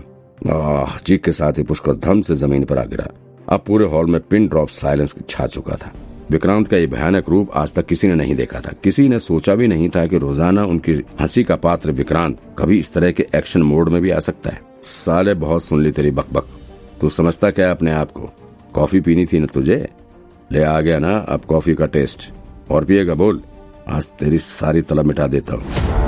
आह 0.50 0.98
चीख 0.98 1.24
के 1.24 1.32
साथ 1.32 1.58
ही 1.58 1.64
पुष्कर 1.64 1.96
धम 1.98 2.22
से 2.22 2.36
ज़मीन 2.36 2.64
पर 2.64 2.78
आ 2.78 2.84
गिरा। 2.86 3.08
अब 3.48 3.64
पूरे 3.68 3.86
हॉल 3.86 4.06
में 4.06 4.20
पिन 4.22 4.48
ड्रॉप 4.48 4.70
साइलेंस 4.70 5.16
छा 5.30 5.46
चुका 5.48 5.76
था। 5.76 5.92
विक्रांत 6.32 6.68
का 6.68 6.78
ये 6.78 6.88
भयानक 6.88 7.30
रूप 7.30 7.52
आज 7.54 7.74
तक 7.74 7.86
किसी 7.86 8.08
ने 8.08 8.16
नहीं 8.16 8.36
देखा 8.36 8.60
था। 8.60 8.74
किसी 8.84 9.08
ने 9.08 9.20
सोचा 9.20 9.56
भी 9.56 9.68
नहीं 9.68 9.90
था 9.90 10.06
कि 10.08 10.18
रोज़ाना 10.18 10.66
उनकी 10.66 10.94
हँसी 11.22 11.44
का 11.44 11.56
पात्र 11.58 11.92
विक्रांत 11.92 12.40
कभी 12.60 12.78
इस 12.80 12.94
तरह 12.94 13.12
के 13.12 13.26
एक्शन 13.36 13.62
मोड 13.62 13.90
में 13.90 14.02
भी 14.02 14.10
आ 14.10 14.20
सकता 14.20 14.50
है। 14.50 14.62
साले, 14.84 15.34
बहुत 15.36 15.64
सुन 15.64 15.82
ली 15.84 15.92
तेरी 15.92 16.12
बकबक। 16.12 16.48
तू 17.02 17.10
समझता 17.10 17.52
क्या 17.52 17.72
अपने 17.72 17.92
आप 17.92 18.12
को? 18.12 18.30
कॉफ़ी 18.74 19.02
पीनी 19.02 19.26
थी 19.26 19.40
न 19.40 19.46
तुझे? 19.46 19.88
ले 20.52 20.64
आ 20.64 20.82
गया 20.82 21.00
ना, 21.00 21.18
अब 21.18 21.42
कॉफ़ी 21.42 21.76
का 21.76 21.86
टेस्ट। 21.86 22.30
और 22.72 22.86
पिएगा 22.86 23.14
बोल। 23.14 23.44
आज 23.90 24.08
तेरी 24.08 24.38
सारी 24.38 24.82
तलब 24.82 25.06
मिटा 25.06 25.28
देता 25.28 25.54
हूँ। 25.54 25.99